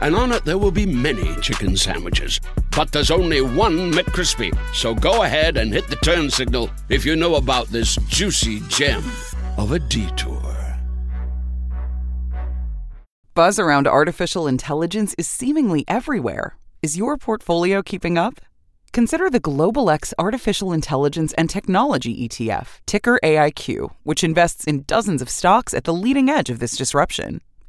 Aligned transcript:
and 0.00 0.14
on 0.14 0.32
it 0.32 0.44
there 0.44 0.58
will 0.58 0.70
be 0.70 0.86
many 0.86 1.34
chicken 1.40 1.76
sandwiches. 1.76 2.40
But 2.74 2.92
there's 2.92 3.10
only 3.10 3.40
one 3.40 3.92
McCrispy. 3.92 4.56
So 4.74 4.94
go 4.94 5.22
ahead 5.22 5.56
and 5.56 5.72
hit 5.72 5.88
the 5.88 5.96
turn 5.96 6.30
signal 6.30 6.70
if 6.88 7.04
you 7.04 7.16
know 7.16 7.36
about 7.36 7.68
this 7.68 7.96
juicy 8.08 8.60
gem 8.68 9.04
of 9.56 9.72
a 9.72 9.78
detour. 9.78 10.40
Buzz 13.34 13.58
around 13.58 13.86
artificial 13.86 14.46
intelligence 14.48 15.14
is 15.16 15.28
seemingly 15.28 15.84
everywhere. 15.86 16.56
Is 16.82 16.96
your 16.96 17.16
portfolio 17.16 17.82
keeping 17.82 18.18
up? 18.18 18.40
Consider 18.92 19.30
the 19.30 19.38
Global 19.38 19.88
X 19.88 20.12
Artificial 20.18 20.72
Intelligence 20.72 21.32
and 21.34 21.48
Technology 21.48 22.28
ETF, 22.28 22.80
ticker 22.86 23.20
AIQ, 23.22 23.92
which 24.02 24.24
invests 24.24 24.64
in 24.64 24.82
dozens 24.82 25.22
of 25.22 25.30
stocks 25.30 25.72
at 25.72 25.84
the 25.84 25.94
leading 25.94 26.28
edge 26.28 26.50
of 26.50 26.58
this 26.58 26.76
disruption. 26.76 27.40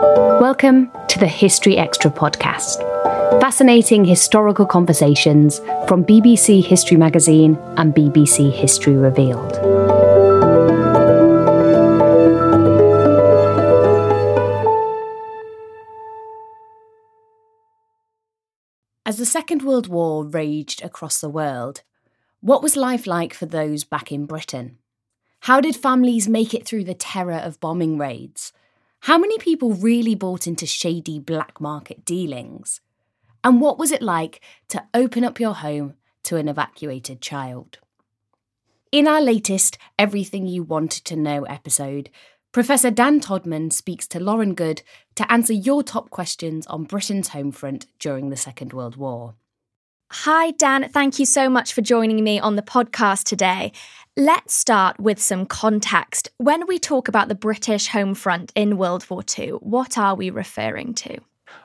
Welcome 0.00 0.92
to 1.08 1.18
the 1.18 1.26
History 1.26 1.76
Extra 1.76 2.08
podcast. 2.08 2.78
Fascinating 3.40 4.04
historical 4.04 4.64
conversations 4.64 5.58
from 5.88 6.04
BBC 6.04 6.64
History 6.64 6.96
Magazine 6.96 7.58
and 7.76 7.92
BBC 7.92 8.52
History 8.52 8.94
Revealed. 8.94 9.56
As 19.04 19.18
the 19.18 19.26
Second 19.26 19.62
World 19.62 19.88
War 19.88 20.24
raged 20.24 20.80
across 20.84 21.20
the 21.20 21.28
world, 21.28 21.82
what 22.40 22.62
was 22.62 22.76
life 22.76 23.04
like 23.08 23.34
for 23.34 23.46
those 23.46 23.82
back 23.82 24.12
in 24.12 24.26
Britain? 24.26 24.78
How 25.40 25.60
did 25.60 25.74
families 25.74 26.28
make 26.28 26.54
it 26.54 26.64
through 26.64 26.84
the 26.84 26.94
terror 26.94 27.40
of 27.42 27.58
bombing 27.58 27.98
raids? 27.98 28.52
How 29.00 29.16
many 29.16 29.38
people 29.38 29.72
really 29.72 30.14
bought 30.14 30.46
into 30.46 30.66
shady 30.66 31.18
black 31.18 31.60
market 31.60 32.04
dealings? 32.04 32.80
And 33.42 33.60
what 33.60 33.78
was 33.78 33.92
it 33.92 34.02
like 34.02 34.40
to 34.68 34.84
open 34.92 35.24
up 35.24 35.40
your 35.40 35.54
home 35.54 35.94
to 36.24 36.36
an 36.36 36.48
evacuated 36.48 37.22
child? 37.22 37.78
In 38.90 39.06
our 39.06 39.20
latest 39.20 39.78
Everything 39.98 40.46
You 40.46 40.62
Wanted 40.62 41.04
to 41.06 41.16
Know 41.16 41.44
episode, 41.44 42.10
Professor 42.52 42.90
Dan 42.90 43.20
Todman 43.20 43.72
speaks 43.72 44.06
to 44.08 44.20
Lauren 44.20 44.54
Good 44.54 44.82
to 45.14 45.30
answer 45.30 45.52
your 45.52 45.82
top 45.82 46.10
questions 46.10 46.66
on 46.66 46.84
Britain's 46.84 47.28
home 47.28 47.52
front 47.52 47.86
during 47.98 48.30
the 48.30 48.36
Second 48.36 48.72
World 48.72 48.96
War. 48.96 49.34
Hi, 50.10 50.52
Dan. 50.52 50.88
Thank 50.88 51.18
you 51.18 51.26
so 51.26 51.50
much 51.50 51.74
for 51.74 51.82
joining 51.82 52.24
me 52.24 52.40
on 52.40 52.56
the 52.56 52.62
podcast 52.62 53.24
today. 53.24 53.72
Let's 54.16 54.54
start 54.54 54.98
with 54.98 55.20
some 55.20 55.44
context. 55.44 56.30
When 56.38 56.66
we 56.66 56.78
talk 56.78 57.08
about 57.08 57.28
the 57.28 57.34
British 57.34 57.88
home 57.88 58.14
front 58.14 58.50
in 58.54 58.78
World 58.78 59.04
War 59.10 59.22
II, 59.38 59.50
what 59.60 59.98
are 59.98 60.14
we 60.14 60.30
referring 60.30 60.94
to? 60.94 61.18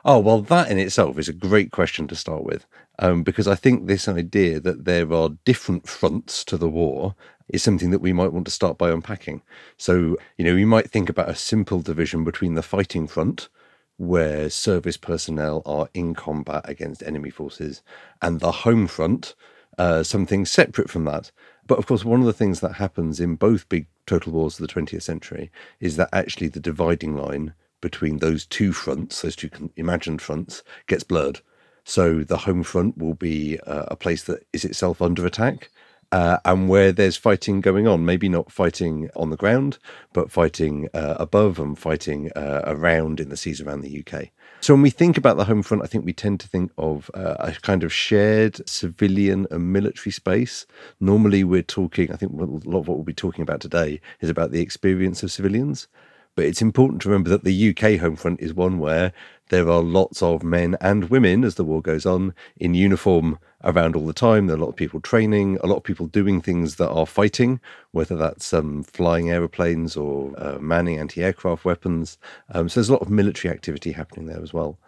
Oh, 0.04 0.18
well, 0.18 0.42
that 0.42 0.70
in 0.70 0.78
itself 0.78 1.18
is 1.18 1.26
a 1.26 1.32
great 1.32 1.72
question 1.72 2.06
to 2.08 2.14
start 2.14 2.44
with, 2.44 2.66
um, 2.98 3.22
because 3.22 3.48
I 3.48 3.54
think 3.54 3.86
this 3.86 4.08
idea 4.08 4.60
that 4.60 4.84
there 4.84 5.10
are 5.14 5.30
different 5.46 5.88
fronts 5.88 6.44
to 6.44 6.58
the 6.58 6.68
war 6.68 7.14
is 7.48 7.62
something 7.62 7.92
that 7.92 8.02
we 8.02 8.12
might 8.12 8.34
want 8.34 8.44
to 8.44 8.50
start 8.50 8.76
by 8.76 8.90
unpacking. 8.90 9.40
So, 9.78 10.18
you 10.36 10.44
know, 10.44 10.54
we 10.54 10.66
might 10.66 10.90
think 10.90 11.08
about 11.08 11.30
a 11.30 11.34
simple 11.34 11.80
division 11.80 12.24
between 12.24 12.56
the 12.56 12.62
fighting 12.62 13.06
front, 13.06 13.48
where 13.96 14.50
service 14.50 14.96
personnel 14.96 15.62
are 15.64 15.88
in 15.94 16.14
combat 16.14 16.68
against 16.68 17.02
enemy 17.02 17.30
forces, 17.30 17.82
and 18.20 18.40
the 18.40 18.52
home 18.52 18.86
front, 18.86 19.34
uh, 19.78 20.02
something 20.02 20.44
separate 20.44 20.90
from 20.90 21.04
that. 21.04 21.30
But 21.66 21.78
of 21.78 21.86
course, 21.86 22.04
one 22.04 22.20
of 22.20 22.26
the 22.26 22.32
things 22.32 22.60
that 22.60 22.74
happens 22.74 23.20
in 23.20 23.36
both 23.36 23.68
big 23.68 23.86
total 24.06 24.32
wars 24.32 24.58
of 24.58 24.66
the 24.66 24.72
20th 24.72 25.02
century 25.02 25.50
is 25.80 25.96
that 25.96 26.10
actually 26.12 26.48
the 26.48 26.60
dividing 26.60 27.16
line 27.16 27.54
between 27.80 28.18
those 28.18 28.46
two 28.46 28.72
fronts, 28.72 29.22
those 29.22 29.36
two 29.36 29.50
imagined 29.76 30.22
fronts, 30.22 30.62
gets 30.86 31.04
blurred. 31.04 31.40
So 31.84 32.24
the 32.24 32.38
home 32.38 32.62
front 32.62 32.96
will 32.96 33.14
be 33.14 33.58
uh, 33.60 33.84
a 33.88 33.96
place 33.96 34.24
that 34.24 34.46
is 34.52 34.64
itself 34.64 35.02
under 35.02 35.26
attack, 35.26 35.70
uh, 36.14 36.38
and 36.44 36.68
where 36.68 36.92
there's 36.92 37.16
fighting 37.16 37.60
going 37.60 37.88
on, 37.88 38.04
maybe 38.04 38.28
not 38.28 38.52
fighting 38.52 39.10
on 39.16 39.30
the 39.30 39.36
ground, 39.36 39.78
but 40.12 40.30
fighting 40.30 40.88
uh, 40.94 41.16
above 41.18 41.58
and 41.58 41.76
fighting 41.76 42.30
uh, 42.36 42.60
around 42.66 43.18
in 43.18 43.30
the 43.30 43.36
seas 43.36 43.60
around 43.60 43.80
the 43.80 43.98
UK. 43.98 44.28
So 44.60 44.74
when 44.74 44.82
we 44.82 44.90
think 44.90 45.18
about 45.18 45.38
the 45.38 45.46
home 45.46 45.64
front, 45.64 45.82
I 45.82 45.86
think 45.86 46.04
we 46.04 46.12
tend 46.12 46.38
to 46.38 46.48
think 46.48 46.70
of 46.78 47.10
uh, 47.14 47.34
a 47.40 47.52
kind 47.62 47.82
of 47.82 47.92
shared 47.92 48.66
civilian 48.68 49.48
and 49.50 49.72
military 49.72 50.12
space. 50.12 50.66
Normally, 51.00 51.42
we're 51.42 51.62
talking, 51.62 52.12
I 52.12 52.16
think 52.16 52.30
a 52.30 52.44
lot 52.44 52.78
of 52.78 52.86
what 52.86 52.96
we'll 52.96 53.02
be 53.02 53.12
talking 53.12 53.42
about 53.42 53.60
today 53.60 54.00
is 54.20 54.30
about 54.30 54.52
the 54.52 54.60
experience 54.60 55.24
of 55.24 55.32
civilians. 55.32 55.88
But 56.36 56.44
it's 56.44 56.62
important 56.62 57.02
to 57.02 57.08
remember 57.08 57.30
that 57.30 57.42
the 57.42 57.70
UK 57.70 58.00
home 58.00 58.14
front 58.14 58.40
is 58.40 58.54
one 58.54 58.78
where 58.78 59.12
there 59.48 59.68
are 59.68 59.82
lots 59.82 60.22
of 60.22 60.42
men 60.42 60.76
and 60.80 61.10
women 61.10 61.44
as 61.44 61.56
the 61.56 61.64
war 61.64 61.82
goes 61.82 62.06
on 62.06 62.34
in 62.56 62.74
uniform 62.74 63.38
around 63.62 63.94
all 63.94 64.06
the 64.06 64.12
time. 64.12 64.46
There 64.46 64.56
are 64.56 64.58
a 64.58 64.62
lot 64.62 64.70
of 64.70 64.76
people 64.76 65.00
training, 65.00 65.58
a 65.62 65.66
lot 65.66 65.76
of 65.76 65.84
people 65.84 66.06
doing 66.06 66.40
things 66.40 66.76
that 66.76 66.90
are 66.90 67.06
fighting, 67.06 67.60
whether 67.90 68.16
that's 68.16 68.52
um, 68.54 68.82
flying 68.84 69.30
aeroplanes 69.30 69.96
or 69.96 70.32
uh, 70.38 70.58
manning 70.58 70.98
anti 70.98 71.22
aircraft 71.22 71.64
weapons. 71.64 72.18
Um, 72.52 72.68
so 72.68 72.80
there's 72.80 72.88
a 72.88 72.92
lot 72.92 73.02
of 73.02 73.10
military 73.10 73.52
activity 73.52 73.92
happening 73.92 74.26
there 74.26 74.42
as 74.42 74.52
well. 74.52 74.78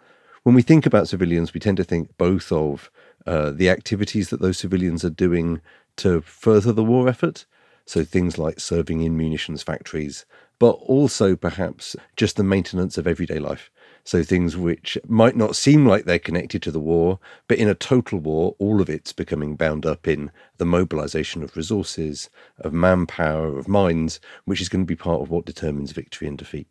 When 0.43 0.55
we 0.55 0.61
think 0.61 0.85
about 0.85 1.07
civilians, 1.07 1.53
we 1.53 1.59
tend 1.59 1.77
to 1.77 1.83
think 1.83 2.17
both 2.17 2.51
of 2.51 2.89
uh, 3.25 3.51
the 3.51 3.69
activities 3.69 4.29
that 4.29 4.41
those 4.41 4.57
civilians 4.57 5.03
are 5.03 5.09
doing 5.09 5.61
to 5.97 6.21
further 6.21 6.71
the 6.71 6.83
war 6.83 7.09
effort. 7.09 7.45
So 7.85 8.03
things 8.03 8.37
like 8.37 8.59
serving 8.59 9.01
in 9.01 9.17
munitions 9.17 9.63
factories, 9.63 10.25
but 10.59 10.71
also 10.71 11.35
perhaps 11.35 11.95
just 12.15 12.35
the 12.35 12.43
maintenance 12.43 12.97
of 12.97 13.07
everyday 13.07 13.39
life. 13.39 13.69
So 14.07 14.23
things 14.23 14.55
which 14.55 14.97
might 15.05 15.35
not 15.35 15.57
seem 15.57 15.85
like 15.85 16.05
they're 16.05 16.17
connected 16.17 16.61
to 16.61 16.71
the 16.71 16.79
war, 16.79 17.19
but 17.49 17.57
in 17.57 17.67
a 17.67 17.75
total 17.75 18.19
war, 18.19 18.55
all 18.57 18.79
of 18.79 18.89
it's 18.89 19.11
becoming 19.11 19.57
bound 19.57 19.85
up 19.85 20.07
in 20.07 20.31
the 20.59 20.65
mobilization 20.65 21.43
of 21.43 21.57
resources, 21.57 22.29
of 22.57 22.71
manpower, 22.71 23.57
of 23.57 23.67
minds, 23.67 24.21
which 24.45 24.61
is 24.61 24.69
going 24.69 24.85
to 24.85 24.87
be 24.87 24.95
part 24.95 25.21
of 25.21 25.29
what 25.29 25.45
determines 25.45 25.91
victory 25.91 26.25
and 26.25 26.37
defeat. 26.37 26.69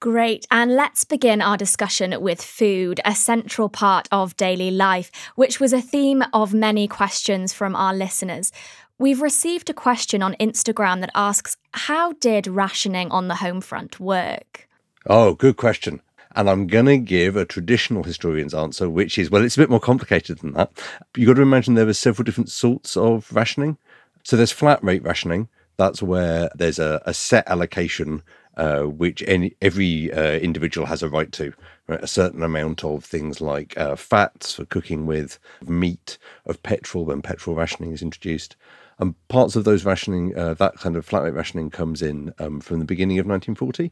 Great. 0.00 0.46
And 0.50 0.76
let's 0.76 1.02
begin 1.02 1.40
our 1.40 1.56
discussion 1.56 2.20
with 2.20 2.42
food, 2.42 3.00
a 3.06 3.14
central 3.14 3.70
part 3.70 4.06
of 4.12 4.36
daily 4.36 4.70
life, 4.70 5.10
which 5.36 5.60
was 5.60 5.72
a 5.72 5.80
theme 5.80 6.22
of 6.34 6.52
many 6.52 6.86
questions 6.86 7.54
from 7.54 7.74
our 7.74 7.94
listeners. 7.94 8.52
We've 8.98 9.22
received 9.22 9.70
a 9.70 9.74
question 9.74 10.22
on 10.22 10.34
Instagram 10.34 11.00
that 11.00 11.12
asks 11.14 11.56
How 11.72 12.12
did 12.12 12.46
rationing 12.46 13.10
on 13.10 13.28
the 13.28 13.36
home 13.36 13.62
front 13.62 13.98
work? 13.98 14.68
Oh, 15.06 15.32
good 15.32 15.56
question. 15.56 16.02
And 16.34 16.48
I'm 16.48 16.66
going 16.66 16.86
to 16.86 16.98
give 16.98 17.36
a 17.36 17.44
traditional 17.44 18.04
historian's 18.04 18.54
answer, 18.54 18.88
which 18.88 19.18
is 19.18 19.30
well, 19.30 19.44
it's 19.44 19.56
a 19.56 19.60
bit 19.60 19.70
more 19.70 19.80
complicated 19.80 20.38
than 20.38 20.52
that. 20.52 20.70
You've 21.16 21.26
got 21.26 21.34
to 21.34 21.42
imagine 21.42 21.74
there 21.74 21.88
are 21.88 21.92
several 21.92 22.24
different 22.24 22.50
sorts 22.50 22.96
of 22.96 23.32
rationing. 23.32 23.78
So 24.22 24.36
there's 24.36 24.52
flat 24.52 24.82
rate 24.84 25.02
rationing. 25.02 25.48
That's 25.76 26.02
where 26.02 26.50
there's 26.54 26.78
a, 26.78 27.02
a 27.06 27.14
set 27.14 27.48
allocation 27.48 28.22
uh, 28.56 28.82
which 28.82 29.22
any, 29.26 29.56
every 29.62 30.12
uh, 30.12 30.32
individual 30.32 30.86
has 30.86 31.02
a 31.02 31.08
right 31.08 31.32
to. 31.32 31.52
Right? 31.86 32.02
A 32.02 32.06
certain 32.06 32.42
amount 32.42 32.84
of 32.84 33.04
things 33.04 33.40
like 33.40 33.76
uh, 33.78 33.96
fats 33.96 34.54
for 34.54 34.64
cooking 34.64 35.06
with, 35.06 35.38
meat, 35.66 36.18
of 36.46 36.62
petrol 36.62 37.06
when 37.06 37.22
petrol 37.22 37.56
rationing 37.56 37.92
is 37.92 38.02
introduced. 38.02 38.56
And 38.98 39.14
parts 39.28 39.56
of 39.56 39.64
those 39.64 39.86
rationing, 39.86 40.36
uh, 40.36 40.54
that 40.54 40.74
kind 40.76 40.94
of 40.96 41.06
flat 41.06 41.22
rate 41.22 41.34
rationing 41.34 41.70
comes 41.70 42.02
in 42.02 42.34
um, 42.38 42.60
from 42.60 42.80
the 42.80 42.84
beginning 42.84 43.18
of 43.18 43.26
1940. 43.26 43.90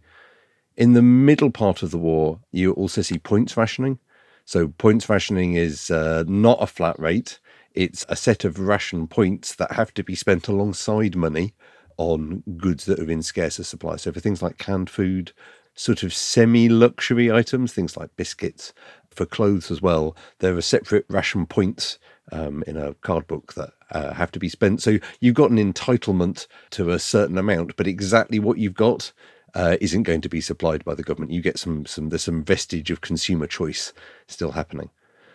In 0.79 0.93
the 0.93 1.03
middle 1.03 1.51
part 1.51 1.83
of 1.83 1.91
the 1.91 1.99
war, 1.99 2.39
you 2.53 2.73
also 2.75 3.03
see 3.03 3.19
points 3.19 3.57
rationing. 3.57 3.99
So, 4.45 4.69
points 4.69 5.09
rationing 5.09 5.55
is 5.55 5.91
uh, 5.91 6.23
not 6.29 6.63
a 6.63 6.69
flat 6.69 6.97
rate, 7.01 7.41
it's 7.75 8.07
a 8.09 8.15
set 8.15 8.45
of 8.45 8.61
ration 8.61 9.09
points 9.09 9.57
that 9.57 9.73
have 9.73 9.93
to 9.95 10.05
be 10.05 10.15
spent 10.15 10.47
alongside 10.47 11.17
money 11.17 11.53
on 11.97 12.45
goods 12.57 12.85
that 12.85 13.01
are 13.01 13.11
in 13.11 13.23
scarcer 13.23 13.65
supply. 13.65 13.97
So 13.97 14.13
for 14.13 14.21
things 14.21 14.41
like 14.41 14.59
canned 14.59 14.89
food, 14.89 15.33
sort 15.75 16.05
of 16.05 16.15
semi 16.15 16.69
luxury 16.69 17.31
items, 17.31 17.73
things 17.73 17.97
like 17.97 18.17
biscuits, 18.17 18.73
for 19.11 19.27
clothes 19.27 19.73
as 19.73 19.83
well, 19.83 20.17
there 20.39 20.57
are 20.57 20.61
separate 20.61 21.07
ration 21.09 21.45
points 21.45 21.99
um, 22.31 22.63
in 22.69 22.77
a 22.77 22.95
card 22.95 23.27
book 23.27 23.55
that 23.55 23.71
uh, 23.91 24.15
have 24.15 24.31
to 24.31 24.39
be 24.39 24.49
spent. 24.49 24.81
So 24.81 24.99
you've 25.19 25.35
got 25.35 25.51
an 25.51 25.73
entitlement 25.73 26.47
to 26.71 26.91
a 26.91 27.01
certain 27.01 27.37
amount, 27.37 27.75
but 27.77 27.89
exactly 27.89 28.39
what 28.39 28.59
you've 28.59 28.75
got 28.75 29.13
uh, 29.59 29.77
isn't 29.81 30.05
going 30.05 30.21
to 30.21 30.29
be 30.29 30.41
supplied 30.41 30.85
by 30.85 30.95
the 30.95 31.03
government. 31.03 31.33
You 31.33 31.43
get 31.43 31.59
some 31.59 31.85
some 31.85 32.11
there's 32.11 32.23
some 32.23 32.45
vestige 32.45 32.91
of 32.91 33.01
consumer 33.01 33.49
choice 33.49 33.93
still 34.29 34.53
happening. 34.53 34.91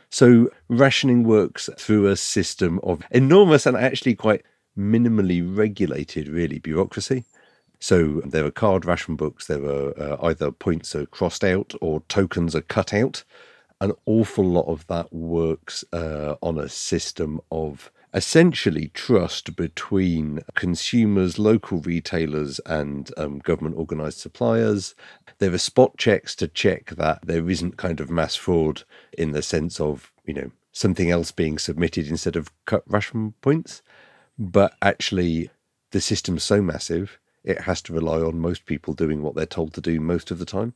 So 0.09 0.49
rationing 0.69 1.23
works 1.23 1.69
through 1.77 2.07
a 2.07 2.15
system 2.15 2.79
of 2.83 3.01
enormous 3.11 3.65
and 3.65 3.75
actually 3.75 4.15
quite 4.15 4.43
minimally 4.77 5.41
regulated, 5.43 6.27
really, 6.27 6.59
bureaucracy. 6.59 7.25
So 7.79 8.21
there 8.23 8.45
are 8.45 8.51
card 8.51 8.85
ration 8.85 9.17
books, 9.17 9.47
there 9.47 9.65
are 9.65 9.99
uh, 9.99 10.17
either 10.27 10.51
points 10.51 10.95
are 10.95 11.05
crossed 11.07 11.43
out 11.43 11.73
or 11.81 12.01
tokens 12.07 12.55
are 12.55 12.61
cut 12.61 12.93
out. 12.93 13.23
An 13.81 13.91
awful 14.05 14.45
lot 14.45 14.67
of 14.67 14.87
that 14.87 15.11
works 15.11 15.83
uh, 15.91 16.35
on 16.41 16.57
a 16.57 16.69
system 16.69 17.41
of 17.51 17.91
essentially 18.13 18.89
trust 18.89 19.55
between 19.55 20.41
consumers, 20.55 21.39
local 21.39 21.79
retailers, 21.79 22.59
and 22.65 23.11
um, 23.17 23.39
government 23.39 23.75
organised 23.75 24.19
suppliers. 24.19 24.95
There 25.39 25.53
are 25.53 25.57
spot 25.57 25.97
checks 25.97 26.35
to 26.35 26.47
check 26.47 26.91
that 26.91 27.25
there 27.25 27.49
isn't 27.49 27.77
kind 27.77 27.99
of 27.99 28.09
mass 28.09 28.35
fraud 28.35 28.83
in 29.17 29.31
the 29.31 29.41
sense 29.41 29.79
of, 29.79 30.11
you 30.25 30.33
know, 30.33 30.51
something 30.71 31.09
else 31.09 31.31
being 31.31 31.57
submitted 31.57 32.07
instead 32.07 32.35
of 32.35 32.51
cut 32.65 32.83
ration 32.87 33.33
points 33.41 33.81
but 34.37 34.75
actually 34.81 35.49
the 35.91 36.01
system's 36.01 36.43
so 36.43 36.61
massive 36.61 37.19
it 37.43 37.61
has 37.61 37.81
to 37.83 37.93
rely 37.93 38.19
on 38.19 38.39
most 38.39 38.65
people 38.65 38.93
doing 38.93 39.21
what 39.21 39.35
they're 39.35 39.45
told 39.45 39.73
to 39.73 39.81
do 39.81 39.99
most 39.99 40.31
of 40.31 40.39
the 40.39 40.45
time. 40.45 40.73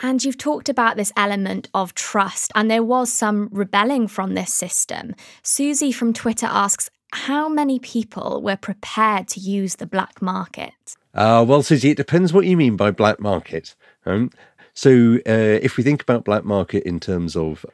And 0.00 0.24
you've 0.24 0.38
talked 0.38 0.68
about 0.68 0.96
this 0.96 1.12
element 1.16 1.68
of 1.74 1.94
trust, 1.94 2.50
and 2.54 2.70
there 2.70 2.82
was 2.82 3.12
some 3.12 3.48
rebelling 3.52 4.08
from 4.08 4.34
this 4.34 4.54
system. 4.54 5.14
Susie 5.42 5.92
from 5.92 6.12
Twitter 6.12 6.46
asks 6.46 6.88
How 7.12 7.48
many 7.48 7.78
people 7.78 8.40
were 8.42 8.56
prepared 8.56 9.28
to 9.28 9.40
use 9.40 9.76
the 9.76 9.86
black 9.86 10.22
market? 10.22 10.96
Uh, 11.14 11.44
well, 11.46 11.62
Susie, 11.62 11.90
it 11.90 11.96
depends 11.96 12.32
what 12.32 12.46
you 12.46 12.56
mean 12.56 12.76
by 12.76 12.90
black 12.90 13.20
market. 13.20 13.74
Um, 14.06 14.30
so, 14.72 15.16
uh, 15.26 15.58
if 15.62 15.76
we 15.76 15.82
think 15.82 16.02
about 16.02 16.24
black 16.24 16.44
market 16.44 16.84
in 16.84 16.98
terms 16.98 17.36
of 17.36 17.66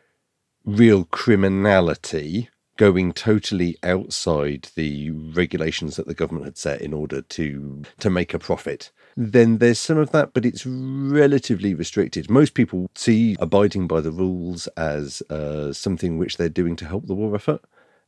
real 0.65 1.05
criminality, 1.05 2.51
going 2.79 3.13
totally 3.13 3.77
outside 3.83 4.69
the 4.75 5.11
regulations 5.11 5.97
that 5.97 6.07
the 6.07 6.15
government 6.15 6.47
had 6.47 6.57
set 6.57 6.81
in 6.81 6.95
order 6.95 7.21
to 7.21 7.83
to 7.99 8.09
make 8.09 8.33
a 8.33 8.39
profit 8.39 8.91
then 9.21 9.59
there's 9.59 9.81
some 9.81 9.99
of 9.99 10.13
that 10.13 10.33
but 10.33 10.47
it's 10.47 10.65
relatively 10.65 11.75
restricted 11.75 12.31
most 12.31 12.55
people 12.55 12.89
see 12.95 13.37
abiding 13.41 13.89
by 13.89 14.01
the 14.01 14.13
rules 14.13 14.69
as 14.77 15.23
uh, 15.29 15.73
something 15.73 16.19
which 16.19 16.37
they're 16.37 16.49
doing 16.49 16.77
to 16.77 16.87
help 16.87 17.07
the 17.07 17.15
war 17.15 17.35
effort 17.35 17.61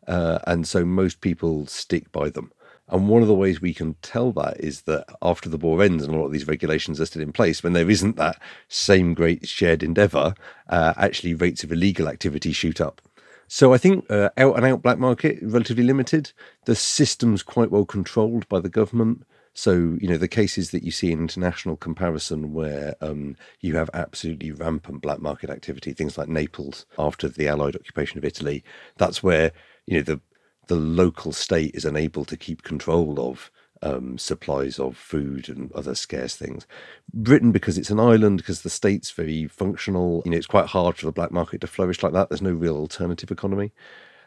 uh, 0.06 0.38
and 0.46 0.68
so 0.68 0.84
most 0.84 1.20
people 1.20 1.66
stick 1.66 2.10
by 2.12 2.30
them 2.30 2.52
and 2.90 3.08
one 3.08 3.22
of 3.22 3.28
the 3.28 3.34
ways 3.34 3.60
we 3.60 3.72
can 3.72 3.94
tell 4.02 4.32
that 4.32 4.58
is 4.58 4.82
that 4.82 5.04
after 5.22 5.48
the 5.48 5.56
war 5.56 5.82
ends 5.82 6.04
and 6.04 6.14
a 6.14 6.18
lot 6.18 6.26
of 6.26 6.32
these 6.32 6.48
regulations 6.48 7.00
are 7.00 7.06
still 7.06 7.22
in 7.22 7.32
place, 7.32 7.62
when 7.62 7.72
there 7.72 7.88
isn't 7.88 8.16
that 8.16 8.40
same 8.68 9.14
great 9.14 9.46
shared 9.46 9.84
endeavour, 9.84 10.34
uh, 10.68 10.94
actually 10.96 11.34
rates 11.34 11.62
of 11.62 11.70
illegal 11.70 12.08
activity 12.08 12.50
shoot 12.52 12.80
up. 12.80 13.00
So 13.46 13.72
I 13.72 13.78
think 13.78 14.10
uh, 14.10 14.30
out 14.36 14.56
and 14.56 14.66
out 14.66 14.82
black 14.82 14.98
market 14.98 15.38
relatively 15.42 15.84
limited. 15.84 16.32
The 16.64 16.74
system's 16.74 17.42
quite 17.42 17.70
well 17.70 17.84
controlled 17.84 18.48
by 18.48 18.60
the 18.60 18.68
government. 18.68 19.24
So 19.52 19.98
you 20.00 20.08
know 20.08 20.16
the 20.16 20.28
cases 20.28 20.70
that 20.70 20.84
you 20.84 20.90
see 20.90 21.10
in 21.12 21.20
international 21.20 21.76
comparison 21.76 22.52
where 22.52 22.94
um, 23.00 23.36
you 23.60 23.76
have 23.76 23.90
absolutely 23.92 24.52
rampant 24.52 25.02
black 25.02 25.20
market 25.20 25.50
activity, 25.50 25.92
things 25.92 26.16
like 26.16 26.28
Naples 26.28 26.86
after 26.98 27.28
the 27.28 27.48
Allied 27.48 27.76
occupation 27.76 28.18
of 28.18 28.24
Italy. 28.24 28.62
That's 28.96 29.22
where 29.22 29.52
you 29.86 29.96
know 29.96 30.02
the 30.02 30.20
the 30.68 30.76
local 30.76 31.32
state 31.32 31.74
is 31.74 31.84
unable 31.84 32.24
to 32.24 32.36
keep 32.36 32.62
control 32.62 33.18
of 33.18 33.50
um, 33.82 34.18
supplies 34.18 34.78
of 34.78 34.96
food 34.96 35.48
and 35.48 35.72
other 35.72 35.94
scarce 35.94 36.36
things. 36.36 36.66
Britain, 37.12 37.50
because 37.50 37.78
it's 37.78 37.90
an 37.90 38.00
island, 38.00 38.38
because 38.38 38.62
the 38.62 38.70
state's 38.70 39.10
very 39.10 39.46
functional, 39.48 40.22
you 40.24 40.30
know, 40.30 40.36
it's 40.36 40.46
quite 40.46 40.66
hard 40.66 40.96
for 40.96 41.06
the 41.06 41.12
black 41.12 41.32
market 41.32 41.60
to 41.62 41.66
flourish 41.66 42.02
like 42.02 42.12
that. 42.12 42.28
There's 42.28 42.42
no 42.42 42.52
real 42.52 42.76
alternative 42.76 43.30
economy. 43.30 43.72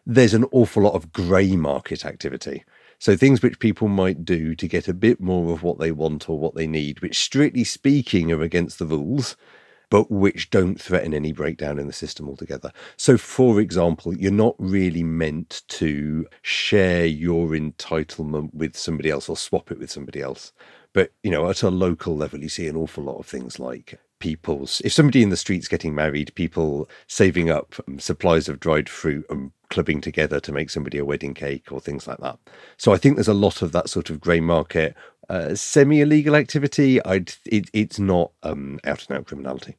There's 0.05 0.33
an 0.33 0.45
awful 0.51 0.83
lot 0.83 0.95
of 0.95 1.13
grey 1.13 1.55
market 1.55 2.05
activity. 2.05 2.65
So 3.03 3.17
things 3.17 3.41
which 3.41 3.59
people 3.59 3.89
might 3.89 4.23
do 4.23 4.55
to 4.55 4.65
get 4.65 4.87
a 4.87 4.93
bit 4.93 5.19
more 5.19 5.51
of 5.51 5.61
what 5.61 5.77
they 5.77 5.91
want 5.91 6.29
or 6.29 6.39
what 6.39 6.55
they 6.55 6.67
need, 6.67 7.01
which 7.01 7.19
strictly 7.19 7.65
speaking 7.65 8.31
are 8.31 8.41
against 8.41 8.79
the 8.79 8.85
rules, 8.85 9.35
but 9.89 10.09
which 10.09 10.49
don't 10.49 10.79
threaten 10.79 11.13
any 11.13 11.33
breakdown 11.33 11.79
in 11.79 11.87
the 11.87 11.91
system 11.91 12.29
altogether. 12.29 12.71
So, 12.95 13.17
for 13.17 13.59
example, 13.59 14.15
you're 14.15 14.31
not 14.31 14.55
really 14.57 15.03
meant 15.03 15.63
to 15.67 16.27
share 16.43 17.05
your 17.05 17.49
entitlement 17.49 18.53
with 18.53 18.77
somebody 18.77 19.09
else 19.09 19.27
or 19.27 19.35
swap 19.35 19.69
it 19.69 19.79
with 19.79 19.91
somebody 19.91 20.21
else. 20.21 20.53
But, 20.93 21.11
you 21.23 21.31
know, 21.31 21.49
at 21.49 21.61
a 21.61 21.69
local 21.69 22.15
level, 22.15 22.39
you 22.39 22.47
see 22.47 22.69
an 22.69 22.77
awful 22.77 23.03
lot 23.03 23.19
of 23.19 23.25
things 23.25 23.59
like 23.59 23.99
people's, 24.19 24.81
if 24.85 24.93
somebody 24.93 25.21
in 25.21 25.29
the 25.29 25.35
street's 25.35 25.67
getting 25.67 25.93
married, 25.93 26.33
people 26.35 26.87
saving 27.07 27.49
up 27.49 27.75
supplies 27.97 28.47
of 28.47 28.61
dried 28.61 28.87
fruit 28.87 29.25
and 29.29 29.51
clubbing 29.73 30.01
together 30.01 30.39
to 30.39 30.51
make 30.51 30.69
somebody 30.69 30.99
a 30.99 31.05
wedding 31.05 31.33
cake 31.33 31.71
or 31.71 31.81
things 31.81 32.07
like 32.07 32.19
that. 32.19 32.37
So 32.77 32.93
I 32.93 32.97
think 32.97 33.15
there's 33.15 33.27
a 33.27 33.33
lot 33.33 33.63
of 33.63 33.71
that 33.71 33.89
sort 33.89 34.11
of 34.11 34.21
grey 34.21 34.39
market, 34.39 34.95
uh, 35.29 35.55
semi 35.55 35.99
illegal 36.01 36.35
activity. 36.35 36.99
It, 37.03 37.39
it's 37.73 37.97
not 37.97 38.31
um, 38.43 38.79
out 38.85 39.07
and 39.09 39.17
out 39.17 39.25
criminality. 39.25 39.77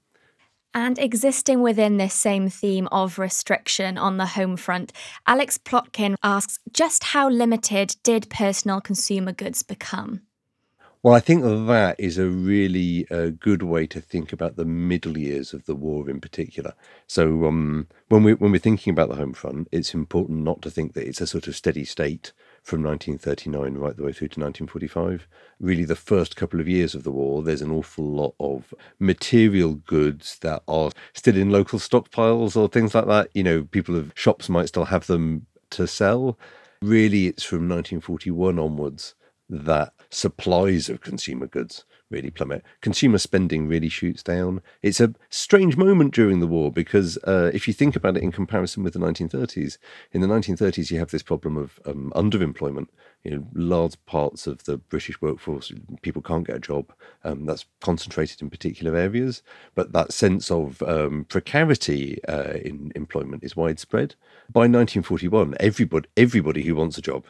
And 0.76 0.98
existing 0.98 1.62
within 1.62 1.98
this 1.98 2.14
same 2.14 2.48
theme 2.48 2.88
of 2.90 3.20
restriction 3.20 3.96
on 3.96 4.16
the 4.16 4.26
home 4.26 4.56
front, 4.56 4.92
Alex 5.24 5.56
Plotkin 5.56 6.16
asks 6.24 6.58
just 6.72 7.04
how 7.04 7.28
limited 7.28 7.94
did 8.02 8.28
personal 8.28 8.80
consumer 8.80 9.30
goods 9.30 9.62
become? 9.62 10.22
Well, 11.04 11.14
I 11.14 11.20
think 11.20 11.42
that 11.44 11.96
is 12.00 12.16
a 12.16 12.28
really 12.30 13.06
uh, 13.11 13.28
good 13.38 13.62
way 13.62 13.87
to 13.88 14.00
think 14.00 14.32
about 14.32 14.56
the 14.56 14.64
middle 14.64 15.18
years 15.18 15.52
of 15.52 15.66
the 15.66 15.75
war 15.75 16.08
in 16.08 16.18
particular. 16.18 16.73
So, 17.06 17.44
um, 17.44 17.88
when 18.08 18.23
we 18.25 18.32
when 18.34 18.50
we're 18.52 18.58
thinking 18.58 18.90
about 18.90 19.11
the 19.11 19.16
home 19.16 19.34
front, 19.34 19.68
it's 19.70 19.92
important 19.94 20.42
not 20.44 20.62
to 20.62 20.70
think 20.70 20.94
that 20.94 21.06
it's 21.06 21.20
a 21.20 21.26
sort 21.26 21.46
of 21.46 21.54
steady 21.56 21.84
state 21.84 22.32
from 22.62 22.82
1939 22.82 23.75
right 23.75 23.96
the 23.96 24.02
way 24.02 24.12
through 24.14 24.28
to 24.28 24.40
1945. 24.40 25.28
Really, 25.61 25.84
the 25.84 25.94
first 25.94 26.37
couple 26.37 26.58
of 26.58 26.68
years 26.68 26.94
of 26.94 27.04
the 27.04 27.12
war, 27.12 27.42
there's 27.42 27.62
an 27.62 27.70
awful 27.70 28.06
lot 28.06 28.34
of 28.40 28.73
material 28.99 29.75
goods 29.75 30.38
that 30.40 30.62
are 30.66 30.90
still 31.12 31.37
in 31.37 31.50
local 31.50 31.78
stockpiles 31.78 32.56
or 32.56 32.66
things 32.66 32.94
like 32.94 33.06
that. 33.08 33.28
You 33.34 33.44
know, 33.44 33.64
people 33.64 33.94
of 33.96 34.12
shops 34.16 34.49
might 34.49 34.68
still 34.68 34.87
have 34.87 35.06
them 35.06 35.46
to 35.70 35.87
sell. 35.87 36.38
Really, 36.80 37.26
it's 37.26 37.44
from 37.44 37.68
1941 37.68 38.58
onwards 38.58 39.14
that 39.50 39.92
supplies 40.11 40.88
of 40.88 41.00
consumer 41.00 41.46
goods 41.46 41.84
really 42.11 42.30
plummet. 42.30 42.62
Consumer 42.80 43.18
spending 43.18 43.66
really 43.66 43.88
shoots 43.88 44.23
down. 44.23 44.62
It's 44.82 45.00
a 45.00 45.14
strange 45.30 45.76
moment 45.76 46.14
during 46.14 46.40
the 46.40 46.46
war 46.46 46.70
because 46.70 47.18
uh, 47.25 47.50
if 47.52 47.66
you 47.66 47.75
think 47.75 47.96
about 47.96 48.16
it 48.16 48.23
in 48.23 48.32
comparison 48.32 48.84
with 48.84 48.92
the 48.92 48.99
1930s, 49.00 49.78
in 50.12 50.20
the 50.20 50.26
1930s 50.26 50.90
you 50.90 50.99
have 50.99 51.11
this 51.11 51.23
problem 51.23 51.56
of 51.56 51.80
um, 51.87 52.12
underemployment. 52.14 52.88
you 53.25 53.30
know, 53.32 53.46
large 53.54 53.96
parts 54.06 54.46
of 54.46 54.64
the 54.64 54.76
British 54.76 55.20
workforce, 55.20 55.73
people 56.02 56.23
can't 56.23 56.46
get 56.46 56.56
a 56.56 56.61
job. 56.61 56.92
Um, 57.25 57.46
that's 57.46 57.64
concentrated 57.80 58.42
in 58.42 58.50
particular 58.50 58.96
areas, 58.96 59.42
but 59.75 59.92
that 59.92 60.12
sense 60.12 60.50
of 60.50 60.82
um, 60.82 61.25
precarity 61.28 62.23
uh, 62.26 62.54
in 62.62 62.92
employment 62.94 63.42
is 63.42 63.56
widespread. 63.56 64.14
By 64.52 64.61
1941, 64.61 65.56
everybody, 65.58 66.08
everybody 66.16 66.62
who 66.62 66.75
wants 66.75 66.99
a 66.99 67.02
job 67.02 67.25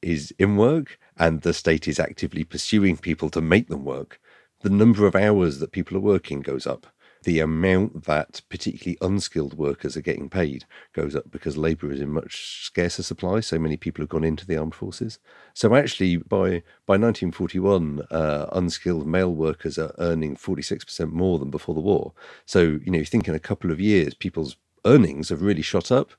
is 0.00 0.32
in 0.38 0.56
work, 0.56 0.98
and 1.18 1.42
the 1.42 1.54
state 1.54 1.88
is 1.88 2.00
actively 2.00 2.44
pursuing 2.44 2.96
people 2.96 3.30
to 3.30 3.40
make 3.40 3.68
them 3.68 3.84
work. 3.84 4.20
The 4.60 4.70
number 4.70 5.06
of 5.06 5.16
hours 5.16 5.58
that 5.58 5.72
people 5.72 5.96
are 5.96 6.00
working 6.00 6.40
goes 6.40 6.66
up 6.66 6.86
the 7.24 7.40
amount 7.40 8.04
that 8.04 8.40
particularly 8.48 8.98
unskilled 9.00 9.54
workers 9.54 9.96
are 9.96 10.02
getting 10.02 10.28
paid 10.28 10.64
goes 10.92 11.14
up 11.14 11.30
because 11.30 11.56
labour 11.56 11.92
is 11.92 12.00
in 12.00 12.10
much 12.10 12.64
scarcer 12.64 13.02
supply. 13.02 13.40
So 13.40 13.58
many 13.58 13.76
people 13.76 14.02
have 14.02 14.08
gone 14.08 14.24
into 14.24 14.46
the 14.46 14.56
armed 14.56 14.74
forces. 14.74 15.18
So 15.54 15.74
actually, 15.74 16.16
by 16.16 16.62
by 16.86 16.96
1941, 16.96 18.02
uh, 18.10 18.46
unskilled 18.52 19.06
male 19.06 19.32
workers 19.32 19.78
are 19.78 19.94
earning 19.98 20.36
46% 20.36 21.12
more 21.12 21.38
than 21.38 21.50
before 21.50 21.74
the 21.74 21.80
war. 21.80 22.12
So 22.44 22.80
you 22.84 22.90
know, 22.90 22.98
you 22.98 23.04
think 23.04 23.28
in 23.28 23.34
a 23.34 23.40
couple 23.40 23.70
of 23.70 23.80
years, 23.80 24.14
people's 24.14 24.56
earnings 24.84 25.28
have 25.28 25.42
really 25.42 25.62
shot 25.62 25.92
up, 25.92 26.10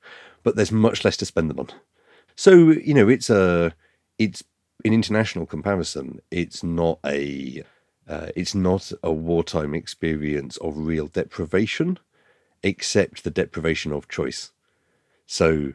but 0.42 0.56
there's 0.56 0.72
much 0.72 1.04
less 1.04 1.18
to 1.18 1.26
spend 1.26 1.50
them 1.50 1.60
on. 1.60 1.68
So 2.34 2.52
you 2.70 2.94
know, 2.94 3.08
it's 3.08 3.28
a 3.28 3.74
it's 4.18 4.42
in 4.82 4.92
international 4.92 5.46
comparison, 5.46 6.20
it's 6.30 6.62
not 6.64 6.98
a 7.04 7.62
uh, 8.06 8.28
it's 8.36 8.54
not 8.54 8.92
a 9.02 9.12
wartime 9.12 9.74
experience 9.74 10.56
of 10.58 10.76
real 10.76 11.06
deprivation, 11.06 11.98
except 12.62 13.24
the 13.24 13.30
deprivation 13.30 13.92
of 13.92 14.08
choice. 14.08 14.52
So, 15.26 15.72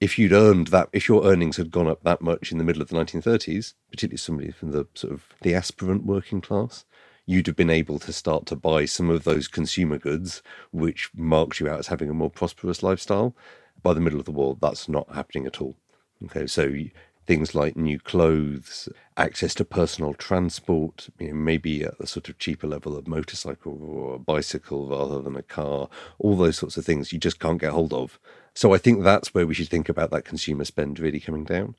if 0.00 0.18
you'd 0.18 0.32
earned 0.32 0.68
that, 0.68 0.88
if 0.92 1.08
your 1.08 1.24
earnings 1.24 1.56
had 1.56 1.70
gone 1.70 1.88
up 1.88 2.02
that 2.02 2.20
much 2.20 2.52
in 2.52 2.58
the 2.58 2.64
middle 2.64 2.82
of 2.82 2.88
the 2.88 2.96
1930s, 2.96 3.74
particularly 3.90 4.18
somebody 4.18 4.50
from 4.50 4.72
the 4.72 4.86
sort 4.94 5.12
of 5.12 5.24
the 5.42 5.54
aspirant 5.54 6.04
working 6.04 6.40
class, 6.40 6.84
you'd 7.26 7.46
have 7.46 7.56
been 7.56 7.70
able 7.70 7.98
to 7.98 8.12
start 8.12 8.46
to 8.46 8.56
buy 8.56 8.84
some 8.84 9.08
of 9.08 9.24
those 9.24 9.48
consumer 9.48 9.98
goods, 9.98 10.42
which 10.72 11.10
marked 11.14 11.60
you 11.60 11.68
out 11.68 11.78
as 11.78 11.86
having 11.86 12.10
a 12.10 12.14
more 12.14 12.30
prosperous 12.30 12.82
lifestyle. 12.82 13.34
By 13.82 13.94
the 13.94 14.00
middle 14.00 14.18
of 14.18 14.26
the 14.26 14.32
war, 14.32 14.58
that's 14.60 14.88
not 14.88 15.14
happening 15.14 15.46
at 15.46 15.60
all. 15.60 15.76
Okay, 16.24 16.46
so 16.46 16.74
things 17.30 17.54
like 17.54 17.76
new 17.76 17.96
clothes, 18.00 18.88
access 19.16 19.54
to 19.54 19.64
personal 19.64 20.14
transport, 20.14 21.10
you 21.20 21.28
know, 21.28 21.34
maybe 21.34 21.84
at 21.84 21.94
a 22.00 22.04
sort 22.04 22.28
of 22.28 22.36
cheaper 22.38 22.66
level 22.66 22.96
of 22.96 23.06
motorcycle 23.06 23.78
or 23.80 24.16
a 24.16 24.18
bicycle 24.18 24.88
rather 24.88 25.22
than 25.22 25.36
a 25.36 25.42
car, 25.44 25.88
all 26.18 26.36
those 26.36 26.56
sorts 26.56 26.76
of 26.76 26.84
things 26.84 27.12
you 27.12 27.20
just 27.20 27.38
can't 27.38 27.60
get 27.60 27.70
hold 27.70 27.92
of. 27.92 28.18
So 28.52 28.74
I 28.74 28.78
think 28.78 29.04
that's 29.04 29.32
where 29.32 29.46
we 29.46 29.54
should 29.54 29.68
think 29.68 29.88
about 29.88 30.10
that 30.10 30.24
consumer 30.24 30.64
spend 30.64 30.98
really 30.98 31.20
coming 31.20 31.44
down. 31.44 31.76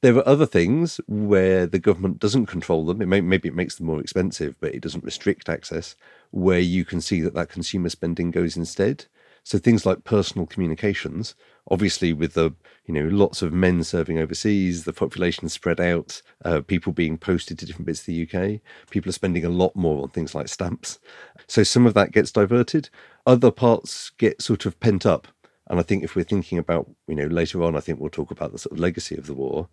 There 0.00 0.16
are 0.16 0.26
other 0.26 0.46
things 0.46 0.98
where 1.06 1.66
the 1.66 1.78
government 1.78 2.18
doesn't 2.18 2.46
control 2.46 2.86
them. 2.86 3.02
It 3.02 3.06
may, 3.06 3.20
maybe 3.20 3.48
it 3.50 3.54
makes 3.54 3.76
them 3.76 3.88
more 3.88 4.00
expensive, 4.00 4.56
but 4.60 4.74
it 4.74 4.80
doesn't 4.80 5.04
restrict 5.04 5.50
access. 5.50 5.94
Where 6.30 6.58
you 6.58 6.86
can 6.86 7.02
see 7.02 7.20
that 7.20 7.34
that 7.34 7.50
consumer 7.50 7.90
spending 7.90 8.30
goes 8.30 8.56
instead. 8.56 9.04
So 9.42 9.58
things 9.58 9.84
like 9.84 10.04
personal 10.04 10.46
communications, 10.46 11.34
obviously 11.70 12.12
with 12.12 12.34
the 12.34 12.50
you 12.86 12.94
know 12.94 13.08
lots 13.08 13.42
of 13.42 13.52
men 13.52 13.82
serving 13.82 14.18
overseas 14.18 14.84
the 14.84 14.92
population 14.92 15.48
spread 15.48 15.80
out 15.80 16.22
uh, 16.44 16.60
people 16.60 16.92
being 16.92 17.18
posted 17.18 17.58
to 17.58 17.66
different 17.66 17.86
bits 17.86 18.00
of 18.00 18.06
the 18.06 18.22
uk 18.22 18.60
people 18.90 19.08
are 19.08 19.12
spending 19.12 19.44
a 19.44 19.48
lot 19.48 19.74
more 19.74 20.02
on 20.02 20.08
things 20.08 20.34
like 20.34 20.48
stamps. 20.48 20.98
So 21.46 21.62
some 21.62 21.86
of 21.86 21.94
that 21.94 22.12
gets 22.12 22.32
diverted. 22.32 22.88
Other 23.26 23.50
parts 23.50 24.10
get 24.10 24.42
sort 24.42 24.66
of 24.66 24.78
pent 24.80 25.06
up. 25.06 25.28
And 25.68 25.80
i 25.80 25.82
think 25.82 26.04
if 26.04 26.14
we're 26.14 26.24
thinking 26.24 26.58
about 26.58 26.88
you 27.08 27.16
know 27.16 27.26
later 27.26 27.64
on 27.64 27.76
i 27.76 27.80
think 27.80 27.98
we'll 27.98 28.08
talk 28.08 28.30
about 28.30 28.52
the 28.52 28.58
sort 28.58 28.72
of 28.72 28.78
legacy 28.78 29.16
of 29.16 29.26
the 29.26 29.34
war 29.34 29.68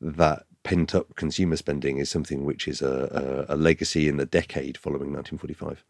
that 0.00 0.44
pent 0.64 0.94
up 0.94 1.14
consumer 1.14 1.56
spending 1.56 1.98
is 1.98 2.10
something 2.10 2.44
which 2.44 2.66
is 2.66 2.82
a, 2.82 3.46
a, 3.48 3.54
a 3.54 3.56
legacy 3.56 4.08
in 4.08 4.16
the 4.16 4.26
decade 4.26 4.76
following 4.76 5.12
1945 5.12 5.84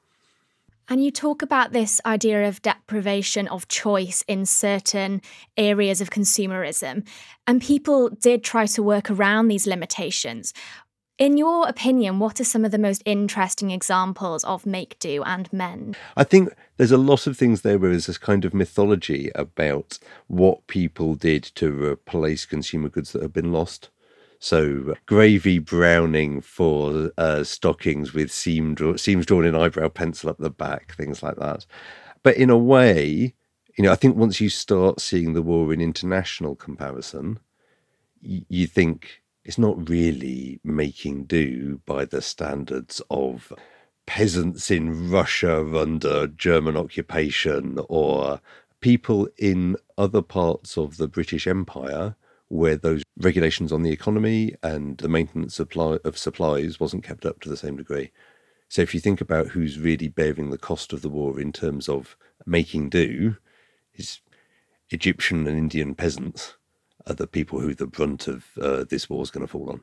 and 0.89 1.05
you 1.05 1.11
talk 1.11 1.43
about 1.43 1.73
this 1.73 2.01
idea 2.07 2.49
of 2.49 2.63
deprivation 2.63 3.49
of 3.49 3.69
choice 3.69 4.25
in 4.29 4.47
certain 4.47 5.21
areas 5.57 6.01
of 6.01 6.11
consumerism. 6.11 7.07
And 7.47 7.61
people 7.61 8.11
did 8.11 8.45
try 8.45 8.67
to 8.67 8.83
work 8.83 9.11
around 9.11 9.49
these 9.49 9.67
limitations. 9.67 10.53
In 11.19 11.39
your 11.39 11.67
opinion, 11.67 12.19
what 12.19 12.41
are 12.41 12.45
some 12.45 12.65
of 12.65 12.73
the 12.73 12.79
most 12.79 13.03
interesting 13.07 13.71
examples 13.71 14.45
of 14.45 14.67
make 14.67 14.99
do 14.99 15.23
and 15.23 15.51
mend? 15.51 15.97
I 16.15 16.25
think 16.25 16.51
there's 16.77 16.93
a 16.93 16.99
lot 16.99 17.27
of 17.27 17.39
things 17.39 17.63
there 17.63 17.79
where 17.79 17.91
there's 17.91 18.07
this 18.07 18.19
kind 18.19 18.45
of 18.45 18.53
mythology 18.53 19.31
about 19.35 19.99
what 20.27 20.67
people 20.67 21.15
did 21.15 21.43
to 21.55 21.73
replace 21.73 22.45
consumer 22.45 22.91
goods 22.91 23.13
that 23.13 23.23
have 23.23 23.33
been 23.33 23.51
lost. 23.51 23.89
So 24.47 24.95
gravy 25.07 25.59
browning 25.59 26.41
for 26.41 27.11
uh, 27.19 27.43
stockings 27.43 28.15
with 28.15 28.31
seam 28.31 28.77
draw- 28.77 28.97
seams 28.97 29.27
drawn 29.27 29.45
in 29.45 29.57
eyebrow 29.57 29.89
pencil 29.89 30.31
up 30.31 30.39
the 30.39 30.51
back, 30.51 30.95
things 30.95 31.21
like 31.21 31.35
that. 31.39 31.67
But 32.23 32.37
in 32.37 32.49
a 32.49 32.57
way, 32.57 33.35
you 33.77 33.83
know, 33.83 33.91
I 33.91 33.97
think 33.97 34.17
once 34.17 34.41
you 34.41 34.49
start 34.49 35.01
seeing 35.01 35.33
the 35.33 35.43
war 35.43 35.73
in 35.73 35.81
international 35.81 36.55
comparison, 36.55 37.41
y- 38.23 38.45
you 38.49 38.69
think 38.69 39.21
it's 39.45 39.59
not 39.59 39.91
really 39.91 40.61
making 40.63 41.25
do 41.25 41.81
by 41.85 42.05
the 42.05 42.23
standards 42.23 43.03
of 43.11 43.53
peasants 44.07 44.71
in 44.71 45.11
Russia 45.11 45.59
under 45.77 46.29
German 46.29 46.77
occupation 46.77 47.81
or 47.89 48.41
people 48.81 49.27
in 49.39 49.75
other 49.99 50.23
parts 50.23 50.79
of 50.79 50.99
the 50.99 51.09
British 51.09 51.49
Empire 51.49 52.15
where 52.49 52.77
those 52.77 53.03
regulations 53.19 53.73
on 53.73 53.83
the 53.83 53.93
economy 53.93 54.55
and 54.63 54.99
the 54.99 55.09
maintenance 55.09 55.55
supply 55.55 55.99
of 56.05 56.17
supplies 56.17 56.79
wasn't 56.79 57.05
kept 57.05 57.27
up 57.27 57.41
to 57.41 57.49
the 57.49 57.57
same 57.57 57.77
degree. 57.77 58.11
So 58.69 58.83
if 58.83 58.95
you 58.95 59.01
think 59.01 59.21
about 59.21 59.49
who's 59.49 59.79
really 59.79 60.09
bearing 60.09 60.51
the 60.51 60.59
cost 60.59 60.93
of 60.93 61.03
the 61.03 61.09
war 61.09 61.41
in 61.41 61.53
terms 61.53 61.89
of 61.89 62.17
making 62.45 62.91
do, 62.91 63.37
is 63.95 64.21
Egyptian 64.91 65.47
and 65.47 65.59
Indian 65.59 65.95
peasants 65.95 66.57
are 67.07 67.15
the 67.15 67.27
people 67.27 67.61
who 67.61 67.75
the 67.75 67.87
brunt 67.87 68.29
of 68.29 68.47
uh, 68.61 68.85
this 68.89 69.09
war 69.09 69.23
is 69.23 69.31
going 69.31 69.47
to 69.47 69.51
fall 69.51 69.71
on. 69.71 69.81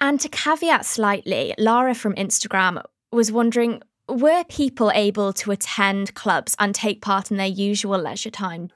And 0.00 0.20
to 0.20 0.28
caveat 0.28 0.84
slightly, 0.84 1.54
Lara 1.58 1.94
from 1.94 2.14
Instagram 2.14 2.82
was 3.12 3.30
wondering 3.30 3.82
were 4.08 4.44
people 4.44 4.90
able 4.94 5.32
to 5.32 5.50
attend 5.50 6.14
clubs 6.14 6.54
and 6.58 6.74
take 6.74 7.00
part 7.00 7.30
in 7.30 7.38
their 7.38 7.46
usual 7.46 7.98
leisure 7.98 8.30
time? 8.30 8.70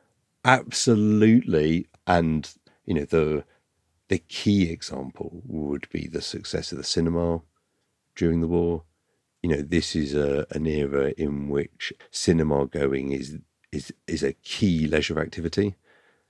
Absolutely. 0.44 1.86
And 2.08 2.52
you 2.86 2.94
know 2.94 3.04
the 3.04 3.44
the 4.08 4.18
key 4.18 4.70
example 4.70 5.42
would 5.46 5.88
be 5.90 6.08
the 6.08 6.22
success 6.22 6.72
of 6.72 6.78
the 6.78 6.84
cinema 6.84 7.42
during 8.16 8.40
the 8.40 8.48
war. 8.48 8.84
You 9.42 9.50
know, 9.50 9.62
this 9.62 9.96
is 9.96 10.14
a, 10.14 10.46
an 10.50 10.66
era 10.66 11.12
in 11.18 11.48
which 11.48 11.92
cinema 12.10 12.66
going 12.66 13.12
is 13.12 13.38
is 13.72 13.92
is 14.06 14.22
a 14.24 14.34
key 14.34 14.86
leisure 14.88 15.20
activity, 15.20 15.76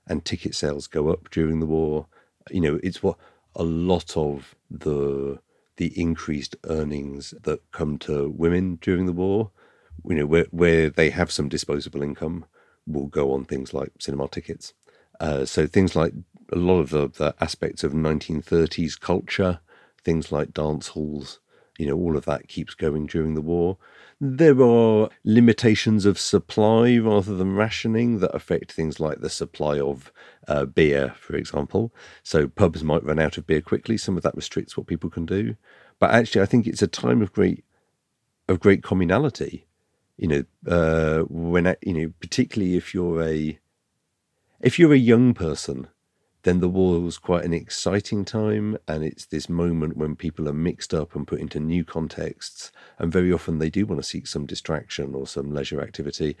and 0.07 0.25
ticket 0.25 0.55
sales 0.55 0.87
go 0.87 1.09
up 1.09 1.29
during 1.31 1.59
the 1.59 1.67
war. 1.67 2.07
You 2.51 2.61
know, 2.61 2.79
it's 2.83 3.03
what 3.03 3.17
a 3.55 3.63
lot 3.63 4.17
of 4.17 4.55
the 4.71 5.39
the 5.77 5.99
increased 5.99 6.55
earnings 6.65 7.33
that 7.43 7.61
come 7.71 7.97
to 7.99 8.29
women 8.29 8.77
during 8.81 9.05
the 9.07 9.13
war. 9.13 9.51
You 10.05 10.15
know, 10.15 10.25
where 10.27 10.47
where 10.51 10.89
they 10.89 11.09
have 11.11 11.31
some 11.31 11.49
disposable 11.49 12.03
income, 12.03 12.45
will 12.87 13.07
go 13.07 13.33
on 13.33 13.45
things 13.45 13.73
like 13.73 13.91
cinema 13.99 14.27
tickets. 14.29 14.73
Uh, 15.19 15.45
so 15.45 15.67
things 15.67 15.95
like 15.95 16.13
a 16.51 16.55
lot 16.55 16.79
of 16.79 16.89
the, 16.89 17.07
the, 17.07 17.35
aspects 17.39 17.83
of 17.83 17.93
1930s 17.93 18.99
culture, 18.99 19.59
things 20.03 20.31
like 20.31 20.53
dance 20.53 20.89
halls, 20.89 21.39
you 21.77 21.87
know, 21.87 21.95
all 21.95 22.17
of 22.17 22.25
that 22.25 22.47
keeps 22.47 22.73
going 22.73 23.05
during 23.05 23.35
the 23.35 23.41
war. 23.41 23.77
There 24.21 24.61
are 24.61 25.09
limitations 25.23 26.05
of 26.05 26.19
supply 26.19 26.97
rather 26.97 27.35
than 27.35 27.55
rationing 27.55 28.19
that 28.19 28.35
affect 28.35 28.71
things 28.71 28.99
like 28.99 29.21
the 29.21 29.29
supply 29.29 29.79
of 29.79 30.11
uh, 30.47 30.65
beer, 30.65 31.15
for 31.17 31.37
example. 31.37 31.93
So 32.21 32.47
pubs 32.47 32.83
might 32.83 33.03
run 33.03 33.19
out 33.19 33.37
of 33.37 33.47
beer 33.47 33.61
quickly. 33.61 33.97
Some 33.97 34.17
of 34.17 34.23
that 34.23 34.35
restricts 34.35 34.75
what 34.75 34.87
people 34.87 35.09
can 35.09 35.25
do. 35.25 35.55
But 35.99 36.11
actually, 36.11 36.41
I 36.41 36.45
think 36.45 36.67
it's 36.67 36.81
a 36.81 36.87
time 36.87 37.21
of 37.21 37.31
great 37.31 37.63
of 38.49 38.59
great 38.59 38.81
communality. 38.81 39.63
You 40.17 40.27
know, 40.27 40.43
uh, 40.67 41.23
when 41.29 41.73
you 41.81 41.93
know, 41.93 42.13
particularly 42.19 42.75
if 42.75 42.93
you're 42.93 43.21
a 43.23 43.57
if 44.61 44.77
you're 44.77 44.93
a 44.93 44.97
young 44.97 45.33
person, 45.33 45.87
then 46.43 46.59
the 46.59 46.69
war 46.69 46.99
was 46.99 47.17
quite 47.17 47.43
an 47.43 47.53
exciting 47.53 48.23
time, 48.23 48.77
and 48.87 49.03
it's 49.03 49.25
this 49.25 49.49
moment 49.49 49.97
when 49.97 50.15
people 50.15 50.47
are 50.47 50.53
mixed 50.53 50.93
up 50.93 51.15
and 51.15 51.27
put 51.27 51.39
into 51.39 51.59
new 51.59 51.83
contexts, 51.83 52.71
and 52.97 53.11
very 53.11 53.31
often 53.31 53.59
they 53.59 53.69
do 53.69 53.85
want 53.85 54.01
to 54.01 54.07
seek 54.07 54.25
some 54.25 54.45
distraction 54.45 55.13
or 55.13 55.27
some 55.27 55.53
leisure 55.53 55.81
activity. 55.81 56.37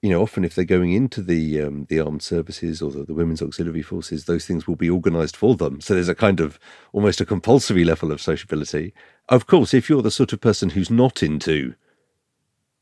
You 0.00 0.10
know, 0.10 0.22
often 0.22 0.44
if 0.44 0.54
they're 0.54 0.64
going 0.64 0.92
into 0.92 1.22
the 1.22 1.60
um, 1.60 1.86
the 1.90 2.00
armed 2.00 2.22
services 2.22 2.80
or 2.80 2.90
the, 2.90 3.02
the 3.04 3.14
women's 3.14 3.42
auxiliary 3.42 3.82
forces, 3.82 4.24
those 4.24 4.46
things 4.46 4.66
will 4.66 4.76
be 4.76 4.88
organised 4.88 5.36
for 5.36 5.56
them. 5.56 5.80
So 5.80 5.94
there's 5.94 6.08
a 6.08 6.14
kind 6.14 6.40
of 6.40 6.58
almost 6.92 7.20
a 7.20 7.26
compulsory 7.26 7.84
level 7.84 8.12
of 8.12 8.22
sociability. 8.22 8.94
Of 9.28 9.46
course, 9.46 9.74
if 9.74 9.88
you're 9.88 10.02
the 10.02 10.10
sort 10.10 10.32
of 10.32 10.40
person 10.40 10.70
who's 10.70 10.90
not 10.90 11.22
into 11.22 11.74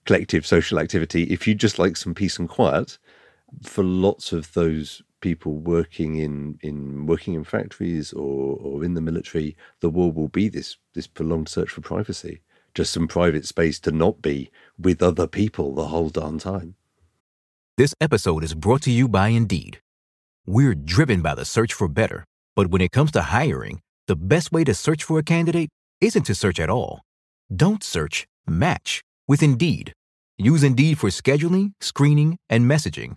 collective 0.05 0.47
social 0.47 0.79
activity, 0.79 1.25
if 1.25 1.49
you 1.49 1.55
just 1.55 1.79
like 1.79 1.97
some 1.97 2.15
peace 2.15 2.39
and 2.39 2.49
quiet, 2.49 2.99
for 3.63 3.85
lots 3.85 4.33
of 4.33 4.53
those 4.53 5.03
people 5.21 5.55
working 5.55 6.17
in, 6.17 6.59
in 6.63 7.07
working 7.07 7.35
in 7.35 7.45
factories 7.45 8.13
or, 8.13 8.57
or 8.61 8.85
in 8.85 8.95
the 8.95 9.01
military, 9.01 9.57
the 9.81 9.91
war 9.91 10.13
will 10.13 10.29
be 10.29 10.49
this 10.49 10.77
this 10.95 11.07
prolonged 11.07 11.49
search 11.49 11.71
for 11.71 11.81
privacy, 11.81 12.41
just 12.75 12.93
some 12.93 13.09
private 13.09 13.47
space 13.47 13.79
to 13.81 13.91
not 13.91 14.23
be 14.23 14.51
with 14.79 15.03
other 15.03 15.27
people 15.27 15.75
the 15.75 15.89
whole 15.89 16.09
darn 16.09 16.39
time. 16.39 16.75
This 17.77 17.95
episode 18.01 18.43
is 18.45 18.55
brought 18.55 18.83
to 18.83 18.91
you 18.91 19.09
by 19.09 19.29
Indeed. 19.29 19.81
We're 20.47 20.75
driven 20.75 21.23
by 21.23 21.35
the 21.35 21.45
search 21.45 21.73
for 21.73 21.89
better, 21.89 22.25
but 22.55 22.69
when 22.69 22.81
it 22.81 22.93
comes 22.93 23.11
to 23.13 23.23
hiring, 23.23 23.81
the 24.07 24.17
best 24.17 24.53
way 24.53 24.65
to 24.65 24.75
search 24.75 25.05
for 25.05 25.19
a 25.19 25.25
candidate 25.25 25.69
isn't 26.01 26.25
to 26.25 26.35
search 26.35 26.61
at 26.61 26.71
all. 26.71 27.01
Don't 27.55 27.83
search, 27.83 28.27
match 28.47 29.03
with 29.27 29.43
Indeed. 29.43 29.93
Use 30.39 30.63
Indeed 30.63 30.99
for 30.99 31.11
scheduling, 31.11 31.73
screening, 31.81 32.39
and 32.49 32.71
messaging 32.71 33.17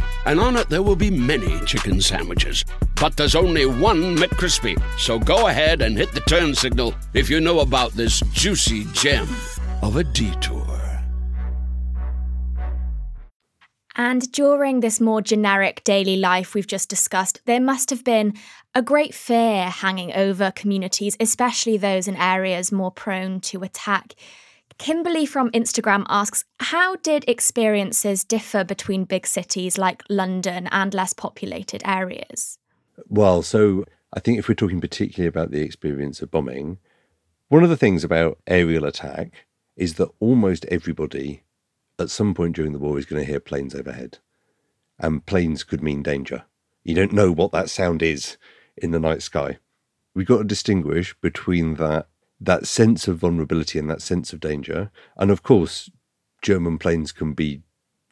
and 0.25 0.39
on 0.39 0.55
it 0.55 0.69
there 0.69 0.83
will 0.83 0.95
be 0.95 1.11
many 1.11 1.59
chicken 1.65 2.01
sandwiches. 2.01 2.65
But 2.95 3.17
there's 3.17 3.35
only 3.35 3.65
one 3.65 4.15
McCrispy. 4.17 4.81
So 4.99 5.19
go 5.19 5.47
ahead 5.47 5.81
and 5.81 5.97
hit 5.97 6.11
the 6.11 6.21
turn 6.21 6.53
signal 6.53 6.93
if 7.13 7.29
you 7.29 7.41
know 7.41 7.59
about 7.59 7.91
this 7.93 8.21
juicy 8.31 8.85
gem 8.93 9.27
of 9.81 9.95
a 9.95 10.03
detour. 10.03 10.81
And 13.95 14.31
during 14.31 14.79
this 14.79 15.01
more 15.01 15.21
generic 15.21 15.83
daily 15.83 16.15
life 16.15 16.53
we've 16.53 16.67
just 16.67 16.89
discussed, 16.89 17.41
there 17.45 17.59
must 17.59 17.89
have 17.89 18.03
been 18.03 18.33
a 18.73 18.81
great 18.81 19.13
fear 19.13 19.69
hanging 19.69 20.13
over 20.13 20.49
communities, 20.51 21.17
especially 21.19 21.77
those 21.77 22.07
in 22.07 22.15
areas 22.15 22.71
more 22.71 22.91
prone 22.91 23.41
to 23.41 23.63
attack. 23.63 24.15
Kimberly 24.81 25.27
from 25.27 25.51
Instagram 25.51 26.07
asks 26.09 26.43
How 26.59 26.95
did 26.95 27.23
experiences 27.27 28.23
differ 28.23 28.63
between 28.63 29.05
big 29.05 29.27
cities 29.27 29.77
like 29.77 30.01
London 30.09 30.67
and 30.71 30.91
less 30.91 31.13
populated 31.13 31.83
areas? 31.85 32.57
Well, 33.07 33.43
so 33.43 33.85
I 34.11 34.19
think 34.19 34.39
if 34.39 34.49
we're 34.49 34.55
talking 34.55 34.81
particularly 34.81 35.27
about 35.27 35.51
the 35.51 35.61
experience 35.61 36.23
of 36.23 36.31
bombing, 36.31 36.79
one 37.47 37.63
of 37.63 37.69
the 37.69 37.77
things 37.77 38.03
about 38.03 38.39
aerial 38.47 38.83
attack 38.83 39.45
is 39.77 39.95
that 39.95 40.09
almost 40.19 40.65
everybody 40.65 41.43
at 41.99 42.09
some 42.09 42.33
point 42.33 42.55
during 42.55 42.71
the 42.71 42.79
war 42.79 42.97
is 42.97 43.05
going 43.05 43.23
to 43.23 43.31
hear 43.31 43.39
planes 43.39 43.75
overhead. 43.75 44.17
And 44.97 45.23
planes 45.27 45.63
could 45.63 45.83
mean 45.83 46.01
danger. 46.01 46.45
You 46.83 46.95
don't 46.95 47.13
know 47.13 47.31
what 47.31 47.51
that 47.51 47.69
sound 47.69 48.01
is 48.01 48.35
in 48.75 48.89
the 48.89 48.99
night 48.99 49.21
sky. 49.21 49.59
We've 50.15 50.25
got 50.25 50.39
to 50.39 50.43
distinguish 50.43 51.13
between 51.21 51.75
that 51.75 52.07
that 52.41 52.67
sense 52.67 53.07
of 53.07 53.19
vulnerability 53.19 53.77
and 53.77 53.89
that 53.89 54.01
sense 54.01 54.33
of 54.33 54.39
danger. 54.39 54.91
And 55.15 55.29
of 55.29 55.43
course, 55.43 55.89
German 56.41 56.79
planes 56.79 57.11
can 57.11 57.33
be 57.33 57.61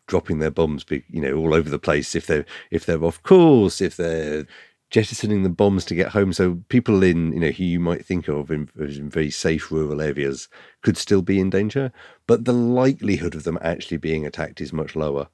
dropping 0.06 0.40
their 0.40 0.52
bombs, 0.52 0.86
you 0.90 1.22
know, 1.22 1.36
all 1.36 1.54
over 1.54 1.70
the 1.70 1.80
place 1.80 2.16
if 2.16 2.28
they're 2.28 2.46
if 2.72 2.86
they're 2.86 3.04
off 3.04 3.22
course, 3.24 3.82
if 3.82 3.98
they're 3.98 4.46
jettisoning 4.92 5.44
the 5.44 5.50
bombs 5.50 5.86
to 5.86 5.96
get 5.96 6.10
home. 6.10 6.34
So 6.34 6.62
people 6.70 7.04
in, 7.04 7.34
you 7.34 7.40
know, 7.40 7.52
who 7.52 7.64
you 7.64 7.80
might 7.80 8.06
think 8.06 8.28
of 8.28 8.50
in, 8.50 8.70
in, 8.78 9.10
very 9.10 9.30
safe 9.30 9.72
rural 9.72 10.02
areas 10.02 10.48
could 10.82 10.98
still 10.98 11.22
be 11.22 11.40
in 11.40 11.50
danger, 11.50 11.92
but 12.28 12.46
the 12.46 12.54
likelihood 12.54 13.36
of 13.36 13.44
them 13.44 13.60
actually 13.62 13.98
being 13.98 14.26
attacked 14.26 14.62
is 14.62 14.74
much 14.74 14.96
lower. 14.96 15.28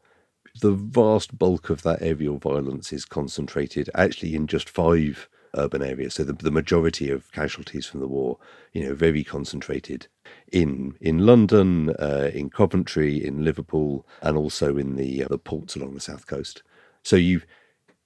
The 0.61 0.73
vast 0.73 1.37
bulk 1.37 1.69
of 1.69 1.83
that 1.83 2.01
aerial 2.01 2.37
violence 2.37 2.91
is 2.91 3.05
concentrated 3.05 3.89
actually 3.95 4.35
in 4.35 4.47
just 4.47 4.69
five 4.69 5.29
urban 5.57 5.81
areas. 5.81 6.15
So 6.15 6.23
the, 6.23 6.33
the 6.33 6.51
majority 6.51 7.09
of 7.09 7.31
casualties 7.31 7.85
from 7.85 7.99
the 7.99 8.07
war, 8.07 8.37
you 8.73 8.83
know, 8.83 8.93
very 8.93 9.23
concentrated 9.23 10.07
in 10.51 10.95
in 11.01 11.25
London, 11.25 11.91
uh, 11.99 12.31
in 12.33 12.49
Coventry, 12.49 13.23
in 13.23 13.43
Liverpool, 13.43 14.05
and 14.21 14.37
also 14.37 14.77
in 14.77 14.95
the 14.95 15.23
uh, 15.23 15.27
the 15.29 15.37
ports 15.37 15.75
along 15.75 15.93
the 15.93 15.99
south 15.99 16.27
coast. 16.27 16.63
So 17.03 17.15
you 17.15 17.41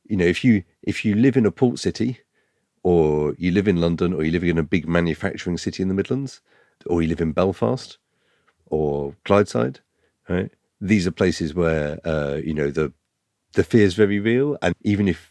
you 0.06 0.18
know, 0.18 0.26
if 0.26 0.44
you 0.44 0.64
if 0.84 1.06
you 1.06 1.16
live 1.16 1.38
in 1.38 1.46
a 1.46 1.52
port 1.52 1.80
city, 1.80 2.20
or 2.84 3.36
you 3.38 3.52
live 3.52 3.68
in 3.68 3.78
London, 3.78 4.14
or 4.14 4.24
you 4.24 4.32
live 4.32 4.44
in 4.44 4.58
a 4.58 4.64
big 4.64 4.88
manufacturing 4.88 5.58
city 5.58 5.84
in 5.84 5.90
the 5.90 5.94
Midlands, 5.94 6.42
or 6.86 7.02
you 7.02 7.08
live 7.08 7.22
in 7.22 7.32
Belfast, 7.32 7.98
or 8.68 9.16
Clydeside, 9.26 9.78
right? 10.28 10.52
These 10.82 11.08
are 11.08 11.12
places 11.12 11.54
where 11.54 12.00
uh, 12.06 12.40
you 12.44 12.54
know 12.54 12.72
the 12.72 12.94
the 13.54 13.64
fear 13.64 13.86
is 13.86 13.96
very 13.96 14.20
real, 14.20 14.58
and 14.62 14.76
even 14.82 15.08
if 15.08 15.29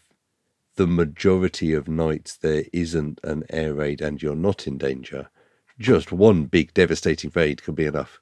the 0.79 0.87
majority 0.87 1.73
of 1.73 1.89
nights 1.89 2.37
there 2.37 2.63
isn't 2.71 3.19
an 3.25 3.43
air 3.49 3.73
raid 3.73 3.99
and 3.99 4.21
you're 4.21 4.33
not 4.33 4.65
in 4.65 4.77
danger, 4.77 5.29
just 5.77 6.13
one 6.13 6.45
big 6.45 6.73
devastating 6.73 7.29
raid 7.35 7.61
can 7.61 7.75
be 7.75 7.85
enough. 7.85 8.21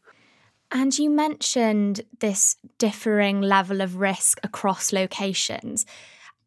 And 0.72 0.98
you 0.98 1.12
mentioned 1.12 2.02
this 2.20 2.56
differing 2.80 3.42
level 3.42 3.80
of 3.80 3.98
risk 3.98 4.40
across 4.42 4.92
locations. 4.92 5.86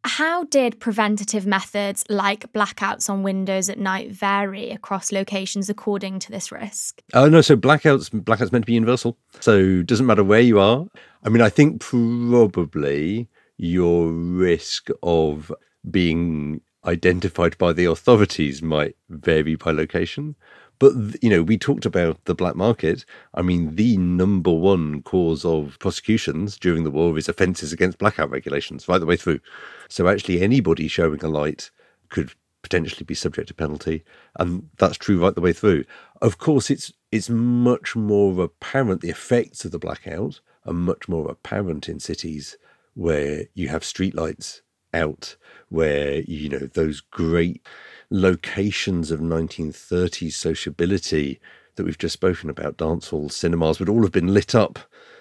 How 0.03 0.43
did 0.43 0.81
preventative 0.81 1.47
methods 1.47 2.03
like 2.09 2.53
blackouts 2.53 3.09
on 3.09 3.23
windows 3.23 3.71
at 3.71 3.79
night 3.79 4.11
vary 4.11 4.71
across 4.71 5.13
locations 5.13 5.71
according 5.71 6.19
to 6.19 6.33
this 6.33 6.51
risk? 6.51 7.03
Oh 7.15 7.29
no, 7.29 7.41
so 7.41 7.57
blackouts 7.57 8.11
blackouts 8.11 8.51
meant 8.51 8.65
to 8.65 8.67
be 8.67 8.73
universal. 8.73 9.17
So 9.39 9.61
it 9.61 9.87
doesn't 9.87 10.07
matter 10.07 10.25
where 10.25 10.41
you 10.41 10.59
are. 10.59 10.87
I 11.23 11.29
mean, 11.29 11.41
I 11.41 11.51
think 11.51 11.81
probably 11.81 13.29
your 13.59 14.09
risk 14.09 14.89
of 15.05 15.53
being 15.89 16.61
identified 16.85 17.57
by 17.59 17.73
the 17.73 17.85
authorities 17.85 18.63
might 18.63 18.97
vary 19.09 19.55
by 19.55 19.71
location. 19.71 20.35
But, 20.79 20.95
you 21.23 21.29
know, 21.29 21.43
we 21.43 21.59
talked 21.59 21.85
about 21.85 22.25
the 22.25 22.35
black 22.35 22.57
market. 22.57 23.05
I 23.35 23.43
mean, 23.43 23.77
the 23.77 23.99
number 23.99 24.51
one 24.51 25.03
cause 25.03 25.45
of 25.45 25.79
prosecutions 25.79 26.59
during 26.59 26.85
the 26.85 26.91
war 26.91 27.19
is 27.19 27.29
offences 27.29 27.71
against 27.73 27.99
blackout 27.99 28.31
regulations 28.31 28.89
right 28.89 28.99
the 28.99 29.05
way 29.05 29.17
through. 29.17 29.41
So 29.89 30.09
actually, 30.09 30.41
anybody 30.41 30.89
showing 30.89 31.23
a 31.23 31.29
light 31.29 31.71
could 32.09 32.33
potentially 32.63 33.05
be 33.05 33.15
subject 33.15 33.49
to 33.49 33.55
penalty. 33.55 34.05
And 34.37 34.71
that's 34.79 34.97
true 34.97 35.23
right 35.23 35.35
the 35.35 35.41
way 35.43 35.53
through. 35.53 35.85
Of 36.23 36.39
course, 36.39 36.71
it's 36.71 36.93
it's 37.13 37.29
much 37.29 37.97
more 37.97 38.43
apparent, 38.43 39.01
the 39.01 39.11
effects 39.11 39.65
of 39.65 39.73
the 39.73 39.79
blackout 39.79 40.41
are 40.65 40.73
much 40.73 41.09
more 41.09 41.31
apparent 41.31 41.89
in 41.89 42.01
cities 42.01 42.57
where 42.95 43.45
you 43.55 43.69
have 43.69 43.83
streetlights 43.83 44.61
out, 44.93 45.37
where, 45.69 46.21
you 46.23 46.49
know, 46.49 46.69
those 46.75 47.01
great 47.01 47.67
locations 48.11 49.11
of 49.11 49.21
1930s 49.21 50.33
sociability 50.33 51.41
that 51.77 51.85
we've 51.85 51.99
just 51.99 52.15
spoken 52.15 52.51
about, 52.51 52.77
dance 52.77 53.09
halls, 53.09 53.35
cinemas, 53.35 53.79
would 53.79 53.89
all 53.89 54.03
have 54.03 54.13
been 54.13 54.35
lit 54.35 54.55
up 54.55 54.79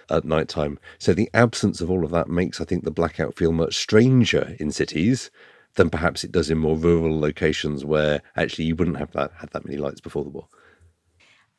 at 0.10 0.26
night 0.26 0.48
time. 0.48 0.80
So 0.98 1.14
the 1.14 1.30
absence 1.34 1.82
of 1.82 1.90
all 1.90 2.04
of 2.04 2.12
that 2.12 2.30
makes, 2.30 2.60
I 2.60 2.66
think, 2.66 2.84
the 2.84 2.92
blackout 2.92 3.36
feel 3.36 3.52
much 3.52 3.78
stranger 3.78 4.56
in 4.60 4.72
cities 4.72 5.30
than 5.76 5.90
perhaps 5.90 6.24
it 6.24 6.32
does 6.32 6.50
in 6.50 6.58
more 6.58 6.78
rural 6.78 7.20
locations 7.20 7.86
where 7.86 8.22
actually 8.36 8.66
you 8.66 8.76
wouldn't 8.76 8.98
have 8.98 9.12
that 9.12 9.32
had 9.38 9.52
that 9.52 9.66
many 9.66 9.78
lights 9.78 10.02
before 10.02 10.24
the 10.24 10.30
war. 10.30 10.48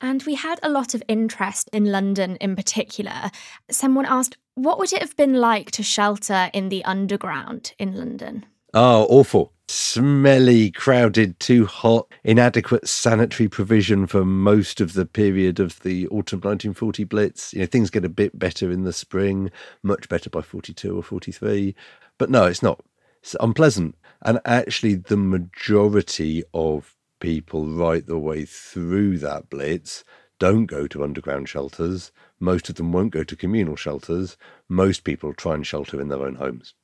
And 0.00 0.22
we 0.24 0.34
had 0.34 0.58
a 0.62 0.70
lot 0.70 0.94
of 0.94 1.02
interest 1.08 1.68
in 1.72 1.84
London 1.84 2.36
in 2.36 2.56
particular. 2.56 3.30
Someone 3.70 4.06
asked, 4.06 4.38
what 4.62 4.78
would 4.78 4.92
it 4.92 5.00
have 5.00 5.16
been 5.16 5.34
like 5.34 5.70
to 5.72 5.82
shelter 5.82 6.50
in 6.52 6.68
the 6.68 6.84
underground 6.84 7.72
in 7.78 7.96
London? 7.96 8.44
Oh, 8.74 9.06
awful. 9.08 9.52
Smelly, 9.68 10.70
crowded, 10.70 11.38
too 11.40 11.64
hot, 11.64 12.12
inadequate 12.24 12.88
sanitary 12.88 13.48
provision 13.48 14.06
for 14.06 14.24
most 14.24 14.80
of 14.80 14.92
the 14.92 15.06
period 15.06 15.60
of 15.60 15.80
the 15.80 16.06
autumn 16.08 16.40
1940 16.40 17.04
Blitz. 17.04 17.54
You 17.54 17.60
know, 17.60 17.66
things 17.66 17.90
get 17.90 18.04
a 18.04 18.08
bit 18.08 18.38
better 18.38 18.70
in 18.70 18.84
the 18.84 18.92
spring, 18.92 19.50
much 19.82 20.08
better 20.08 20.28
by 20.28 20.42
42 20.42 20.96
or 20.96 21.02
43. 21.02 21.74
But 22.18 22.30
no, 22.30 22.44
it's 22.44 22.62
not. 22.62 22.80
It's 23.22 23.36
unpleasant. 23.40 23.96
And 24.22 24.40
actually, 24.44 24.96
the 24.96 25.16
majority 25.16 26.42
of 26.52 26.96
people 27.20 27.66
right 27.66 28.06
the 28.06 28.18
way 28.18 28.44
through 28.44 29.18
that 29.18 29.48
blitz 29.50 30.04
don't 30.38 30.66
go 30.66 30.86
to 30.88 31.04
underground 31.04 31.48
shelters. 31.48 32.12
Most 32.40 32.68
of 32.68 32.76
them 32.76 32.90
won't 32.90 33.12
go 33.12 33.22
to 33.22 33.36
communal 33.36 33.76
shelters. 33.76 34.36
Most 34.68 35.04
people 35.04 35.34
try 35.34 35.54
and 35.54 35.66
shelter 35.66 36.00
in 36.00 36.08
their 36.08 36.22
own 36.22 36.36
homes. 36.36 36.74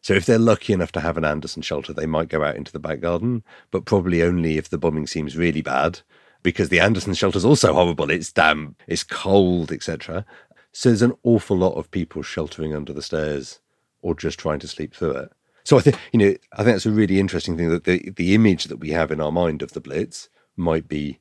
So 0.00 0.14
if 0.14 0.26
they're 0.26 0.38
lucky 0.38 0.72
enough 0.72 0.90
to 0.92 1.00
have 1.00 1.16
an 1.16 1.24
Anderson 1.24 1.62
shelter, 1.62 1.92
they 1.92 2.06
might 2.06 2.28
go 2.28 2.42
out 2.42 2.56
into 2.56 2.72
the 2.72 2.80
back 2.80 3.00
garden, 3.00 3.44
but 3.70 3.84
probably 3.84 4.22
only 4.22 4.58
if 4.58 4.68
the 4.68 4.78
bombing 4.78 5.06
seems 5.06 5.36
really 5.36 5.62
bad, 5.62 6.00
because 6.42 6.70
the 6.70 6.80
Anderson 6.80 7.14
shelter 7.14 7.38
is 7.38 7.44
also 7.44 7.72
horrible. 7.72 8.10
It's 8.10 8.32
damp, 8.32 8.80
it's 8.88 9.04
cold, 9.04 9.70
etc. 9.70 10.24
So 10.72 10.88
there's 10.88 11.02
an 11.02 11.14
awful 11.22 11.56
lot 11.56 11.74
of 11.74 11.90
people 11.90 12.22
sheltering 12.22 12.74
under 12.74 12.92
the 12.92 13.02
stairs 13.02 13.60
or 14.00 14.16
just 14.16 14.40
trying 14.40 14.58
to 14.60 14.68
sleep 14.68 14.94
through 14.94 15.12
it. 15.12 15.32
So 15.64 15.78
I 15.78 15.80
think 15.80 15.96
you 16.12 16.18
know 16.18 16.34
I 16.54 16.64
think 16.64 16.74
that's 16.74 16.86
a 16.86 16.90
really 16.90 17.20
interesting 17.20 17.56
thing 17.56 17.68
that 17.68 17.84
the 17.84 18.10
the 18.10 18.34
image 18.34 18.64
that 18.64 18.78
we 18.78 18.90
have 18.90 19.12
in 19.12 19.20
our 19.20 19.30
mind 19.30 19.62
of 19.62 19.72
the 19.72 19.80
Blitz 19.80 20.28
might 20.56 20.88
be 20.88 21.20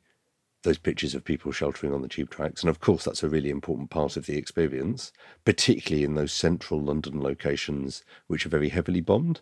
those 0.64 0.78
pictures 0.78 1.16
of 1.16 1.24
people 1.24 1.52
sheltering 1.52 1.94
on 1.94 2.02
the 2.02 2.08
tube 2.08 2.30
tracks, 2.30 2.62
and 2.62 2.70
of 2.70 2.80
course 2.80 3.04
that's 3.04 3.24
a 3.24 3.30
really 3.30 3.50
important 3.50 3.90
part 3.90 4.18
of 4.18 4.26
the 4.26 4.38
experience, 4.38 5.12
particularly 5.46 6.04
in 6.04 6.16
those 6.16 6.32
central 6.32 6.82
London 6.82 7.22
locations 7.22 8.04
which 8.28 8.46
are 8.46 8.50
very 8.50 8.70
heavily 8.70 9.02
bombed. 9.02 9.42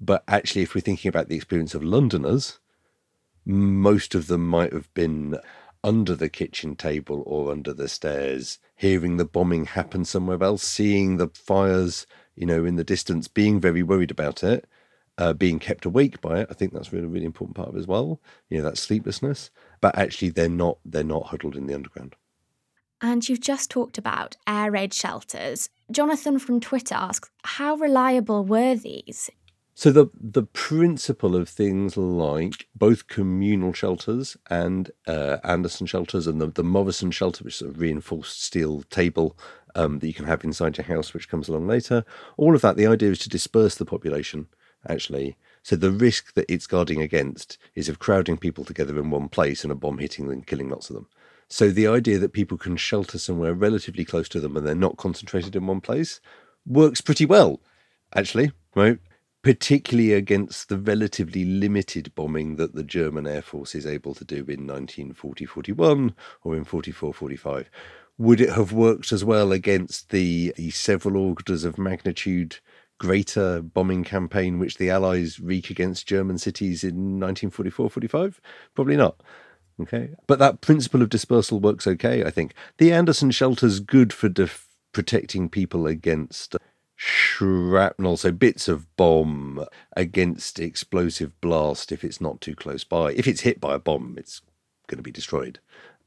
But 0.00 0.24
actually, 0.26 0.62
if 0.62 0.74
we're 0.74 0.80
thinking 0.80 1.08
about 1.08 1.28
the 1.28 1.36
experience 1.36 1.74
of 1.74 1.84
Londoners, 1.84 2.58
most 3.44 4.14
of 4.14 4.26
them 4.26 4.46
might 4.46 4.72
have 4.72 4.92
been 4.94 5.38
under 5.84 6.14
the 6.14 6.28
kitchen 6.28 6.76
table 6.76 7.22
or 7.26 7.50
under 7.50 7.72
the 7.72 7.88
stairs, 7.88 8.58
hearing 8.76 9.16
the 9.16 9.24
bombing 9.24 9.64
happen 9.64 10.04
somewhere 10.04 10.42
else, 10.42 10.62
seeing 10.62 11.16
the 11.16 11.28
fires 11.28 12.06
you 12.34 12.46
know, 12.46 12.64
in 12.64 12.76
the 12.76 12.84
distance, 12.84 13.28
being 13.28 13.60
very 13.60 13.82
worried 13.82 14.10
about 14.10 14.42
it, 14.42 14.66
uh, 15.18 15.32
being 15.32 15.58
kept 15.58 15.84
awake 15.84 16.20
by 16.20 16.40
it. 16.40 16.48
I 16.50 16.54
think 16.54 16.72
that's 16.72 16.92
really, 16.92 17.06
really 17.06 17.26
important 17.26 17.56
part 17.56 17.68
of 17.68 17.76
it 17.76 17.80
as 17.80 17.86
well. 17.86 18.20
You 18.48 18.58
know, 18.58 18.64
that 18.64 18.78
sleeplessness. 18.78 19.50
But 19.82 19.98
actually, 19.98 20.30
they're 20.30 20.48
not 20.48 20.78
they're 20.82 21.04
not 21.04 21.26
huddled 21.26 21.56
in 21.56 21.66
the 21.66 21.74
underground. 21.74 22.16
And 23.02 23.28
you've 23.28 23.40
just 23.40 23.68
talked 23.68 23.98
about 23.98 24.36
air 24.46 24.70
raid 24.70 24.94
shelters. 24.94 25.68
Jonathan 25.90 26.38
from 26.38 26.60
Twitter 26.60 26.94
asks, 26.94 27.30
how 27.42 27.74
reliable 27.74 28.44
were 28.44 28.76
these? 28.76 29.28
So 29.74 29.90
the 29.90 30.06
the 30.14 30.44
principle 30.44 31.34
of 31.34 31.48
things 31.48 31.96
like 31.96 32.68
both 32.76 33.08
communal 33.08 33.72
shelters 33.72 34.36
and 34.48 34.90
uh, 35.08 35.38
Anderson 35.42 35.86
shelters 35.86 36.26
and 36.26 36.40
the, 36.40 36.46
the 36.46 36.62
Morrison 36.62 37.10
shelter, 37.10 37.42
which 37.42 37.60
is 37.60 37.68
a 37.68 37.72
reinforced 37.72 38.42
steel 38.44 38.82
table 38.82 39.36
um, 39.74 39.98
that 39.98 40.06
you 40.06 40.14
can 40.14 40.26
have 40.26 40.44
inside 40.44 40.76
your 40.76 40.86
house, 40.86 41.12
which 41.12 41.28
comes 41.28 41.48
along 41.48 41.66
later. 41.66 42.04
All 42.36 42.54
of 42.54 42.60
that, 42.60 42.76
the 42.76 42.86
idea 42.86 43.10
is 43.10 43.18
to 43.20 43.28
disperse 43.28 43.74
the 43.74 43.84
population, 43.84 44.46
actually. 44.88 45.36
So 45.62 45.76
the 45.76 45.90
risk 45.90 46.34
that 46.34 46.52
it's 46.52 46.66
guarding 46.66 47.00
against 47.00 47.56
is 47.74 47.88
of 47.88 47.98
crowding 47.98 48.36
people 48.36 48.64
together 48.64 48.98
in 48.98 49.10
one 49.10 49.28
place 49.28 49.62
and 49.62 49.72
a 49.72 49.76
bomb 49.76 49.98
hitting 49.98 50.28
them, 50.28 50.42
killing 50.42 50.68
lots 50.68 50.90
of 50.90 50.94
them. 50.94 51.06
So 51.48 51.70
the 51.70 51.86
idea 51.86 52.18
that 52.18 52.32
people 52.32 52.58
can 52.58 52.76
shelter 52.76 53.18
somewhere 53.18 53.54
relatively 53.54 54.04
close 54.04 54.28
to 54.30 54.40
them 54.40 54.56
and 54.56 54.66
they're 54.66 54.74
not 54.74 54.96
concentrated 54.96 55.54
in 55.54 55.66
one 55.66 55.80
place 55.80 56.20
works 56.66 57.00
pretty 57.00 57.26
well, 57.26 57.60
actually, 58.14 58.52
right? 58.74 58.98
Particularly 59.42 60.12
against 60.12 60.68
the 60.68 60.78
relatively 60.78 61.44
limited 61.44 62.14
bombing 62.14 62.56
that 62.56 62.74
the 62.74 62.84
German 62.84 63.26
Air 63.26 63.42
Force 63.42 63.74
is 63.74 63.86
able 63.86 64.14
to 64.14 64.24
do 64.24 64.36
in 64.36 64.66
1940 64.66 65.44
41 65.44 66.14
or 66.42 66.56
in 66.56 66.64
44 66.64 67.12
45 67.12 67.70
would 68.18 68.40
it 68.40 68.50
have 68.50 68.72
worked 68.72 69.10
as 69.10 69.24
well 69.24 69.52
against 69.52 70.10
the, 70.10 70.52
the 70.56 70.70
several 70.70 71.16
orders 71.16 71.64
of 71.64 71.78
magnitude 71.78 72.58
greater 73.02 73.60
bombing 73.60 74.04
campaign 74.04 74.60
which 74.60 74.78
the 74.78 74.88
Allies 74.88 75.40
wreak 75.40 75.70
against 75.70 76.06
German 76.06 76.38
cities 76.38 76.84
in 76.84 77.18
1944 77.18 77.90
45? 77.90 78.40
Probably 78.76 78.96
not. 78.96 79.20
Okay. 79.80 80.10
But 80.28 80.38
that 80.38 80.60
principle 80.60 81.02
of 81.02 81.08
dispersal 81.08 81.58
works 81.58 81.88
okay, 81.88 82.22
I 82.22 82.30
think. 82.30 82.54
The 82.78 82.92
Anderson 82.92 83.32
shelter's 83.32 83.80
good 83.80 84.12
for 84.12 84.28
def- 84.28 84.68
protecting 84.92 85.48
people 85.48 85.88
against 85.88 86.54
shrapnel, 86.94 88.18
so 88.18 88.30
bits 88.30 88.68
of 88.68 88.96
bomb 88.96 89.64
against 89.96 90.60
explosive 90.60 91.40
blast 91.40 91.90
if 91.90 92.04
it's 92.04 92.20
not 92.20 92.40
too 92.40 92.54
close 92.54 92.84
by. 92.84 93.14
If 93.14 93.26
it's 93.26 93.40
hit 93.40 93.60
by 93.60 93.74
a 93.74 93.80
bomb, 93.80 94.14
it's 94.16 94.42
going 94.86 94.98
to 94.98 95.02
be 95.02 95.10
destroyed 95.10 95.58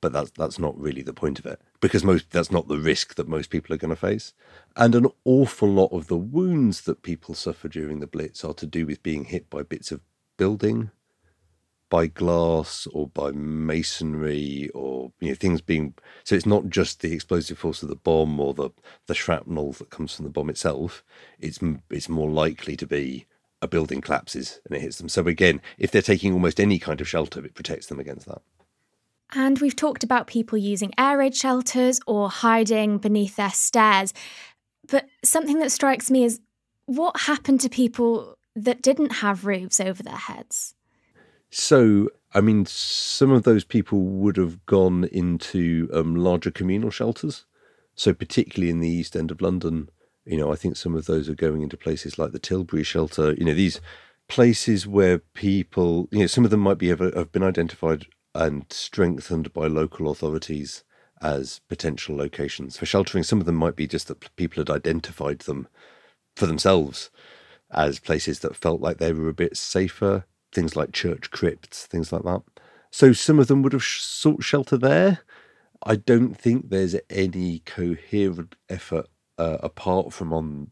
but 0.06 0.14
that's 0.14 0.30
that's 0.38 0.60
not 0.60 0.80
really 0.80 1.02
the 1.02 1.16
point 1.16 1.40
of 1.40 1.48
it 1.48 1.60
because 1.82 2.04
most 2.04 2.30
that's 2.30 2.52
not 2.52 2.68
the 2.68 2.78
risk 2.78 3.16
that 3.16 3.28
most 3.28 3.50
people 3.50 3.74
are 3.74 3.78
going 3.80 3.90
to 3.90 3.96
face. 3.96 4.34
And 4.76 4.94
an 4.94 5.08
awful 5.24 5.68
lot 5.68 5.92
of 5.92 6.06
the 6.06 6.18
wounds 6.18 6.82
that 6.82 7.02
people 7.02 7.34
suffer 7.34 7.68
during 7.68 8.02
the 8.02 8.06
blitz 8.06 8.46
are 8.46 8.54
to 8.54 8.68
do 8.68 8.86
with 8.86 9.02
being 9.02 9.24
hit 9.24 9.50
by 9.50 9.64
bits 9.64 9.92
of 9.92 10.02
building 10.38 10.92
by 11.90 12.06
glass 12.06 12.88
or 12.94 13.08
by 13.08 13.32
masonry 13.32 14.70
or 14.76 15.12
you 15.22 15.30
know 15.30 15.34
things 15.34 15.60
being 15.60 15.96
so 16.24 16.36
it's 16.36 16.46
not 16.46 16.70
just 16.70 17.02
the 17.02 17.12
explosive 17.12 17.58
force 17.58 17.82
of 17.82 17.90
the 17.90 17.96
bomb 17.96 18.40
or 18.40 18.54
the 18.54 18.70
the 19.08 19.16
shrapnel 19.16 19.72
that 19.72 19.90
comes 19.90 20.14
from 20.14 20.26
the 20.26 20.32
bomb 20.32 20.52
itself. 20.52 21.04
It's 21.40 21.58
it's 21.90 22.10
more 22.10 22.30
likely 22.30 22.76
to 22.78 22.86
be 22.86 23.26
a 23.60 23.68
building 23.68 24.02
collapses 24.02 24.60
and 24.68 24.78
it 24.78 24.82
hits 24.84 25.00
them. 25.00 25.10
So 25.10 25.26
again 25.26 25.62
if 25.80 25.90
they're 25.90 26.04
taking 26.04 26.32
almost 26.32 26.60
any 26.60 26.78
kind 26.78 27.02
of 27.02 27.10
shelter 27.10 27.44
it 27.44 27.56
protects 27.56 27.88
them 27.88 28.00
against 28.00 28.28
that 28.28 28.44
and 29.34 29.60
we've 29.60 29.76
talked 29.76 30.04
about 30.04 30.28
people 30.28 30.58
using 30.58 30.94
air 30.98 31.18
raid 31.18 31.36
shelters 31.36 32.00
or 32.06 32.30
hiding 32.30 32.98
beneath 32.98 33.36
their 33.36 33.50
stairs. 33.50 34.14
But 34.88 35.08
something 35.24 35.60
that 35.60 35.72
strikes 35.72 36.12
me 36.12 36.24
is 36.24 36.40
what 36.86 37.22
happened 37.22 37.62
to 37.62 37.70
people 37.70 38.38
that 38.56 38.82
didn't 38.82 39.14
have 39.14 39.46
roofs 39.46 39.80
over 39.80 40.04
their 40.04 40.16
heads? 40.16 40.76
So, 41.50 42.10
I 42.34 42.42
mean, 42.42 42.66
some 42.66 43.32
of 43.32 43.44
those 43.44 43.64
people 43.64 44.02
would 44.02 44.38
have 44.38 44.66
gone 44.66 45.06
into 45.06 45.90
um, 45.94 46.16
larger 46.16 46.52
communal 46.52 46.90
shelters. 46.90 47.46
So, 47.96 48.14
particularly 48.14 48.70
in 48.70 48.80
the 48.80 48.90
East 48.90 49.16
End 49.16 49.32
of 49.32 49.42
London, 49.42 49.90
you 50.26 50.38
know, 50.38 50.52
I 50.52 50.56
think 50.56 50.76
some 50.76 50.96
of 50.96 51.06
those 51.06 51.30
are 51.30 51.36
going 51.36 51.62
into 51.62 51.78
places 51.78 52.18
like 52.18 52.32
the 52.32 52.40
Tilbury 52.40 52.84
shelter. 52.84 53.34
You 53.34 53.46
know, 53.46 53.54
these 53.54 53.80
places 54.28 54.88
where 54.88 55.20
people, 55.20 56.10
you 56.12 56.20
know, 56.20 56.28
some 56.28 56.44
of 56.46 56.52
them 56.52 56.60
might 56.60 56.78
be 56.78 56.90
have, 56.90 57.00
have 57.00 57.32
been 57.32 57.44
identified 57.44 58.06
and 58.36 58.66
strengthened 58.70 59.54
by 59.54 59.66
local 59.66 60.12
authorities 60.12 60.84
as 61.22 61.62
potential 61.70 62.16
locations 62.16 62.78
for 62.78 62.86
sheltering. 62.86 63.24
Some 63.24 63.40
of 63.40 63.46
them 63.46 63.56
might 63.56 63.76
be 63.76 63.88
just 63.88 64.10
that 64.10 64.36
people 64.36 64.62
had 64.62 64.70
identified 64.70 65.40
them 65.40 65.68
for 66.36 66.46
themselves 66.46 67.10
as 67.72 68.00
places 68.00 68.40
that 68.40 68.56
felt 68.56 68.82
like 68.82 68.98
they 68.98 69.14
were 69.14 69.30
a 69.30 69.34
bit 69.34 69.56
safer, 69.56 70.26
things 70.52 70.76
like 70.76 70.92
church 70.92 71.32
crypts, 71.32 71.86
things 71.86 72.12
like 72.12 72.24
that. 72.24 72.42
So 72.92 73.14
some 73.14 73.40
of 73.40 73.48
them 73.48 73.62
would 73.62 73.74
have 73.74 73.84
sought 73.84 74.44
shelter 74.44 74.78
there. 74.78 75.20
I 75.84 75.96
don't 75.96 76.36
think 76.36 76.70
there's 76.70 76.96
any 77.10 77.60
coherent 77.60 78.56
effort 78.70 79.08
uh, 79.38 79.58
apart 79.62 80.14
from 80.14 80.34
on 80.34 80.72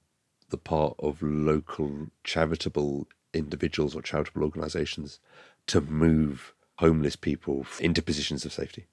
the 0.49 0.57
part 0.57 0.95
of 0.99 1.21
local 1.21 2.07
charitable 2.23 3.07
individuals 3.33 3.95
or 3.95 4.01
charitable 4.01 4.43
organisations 4.43 5.19
to 5.67 5.81
move 5.81 6.53
homeless 6.77 7.15
people 7.15 7.65
into 7.79 8.01
positions 8.01 8.45
of 8.45 8.53
safety. 8.53 8.87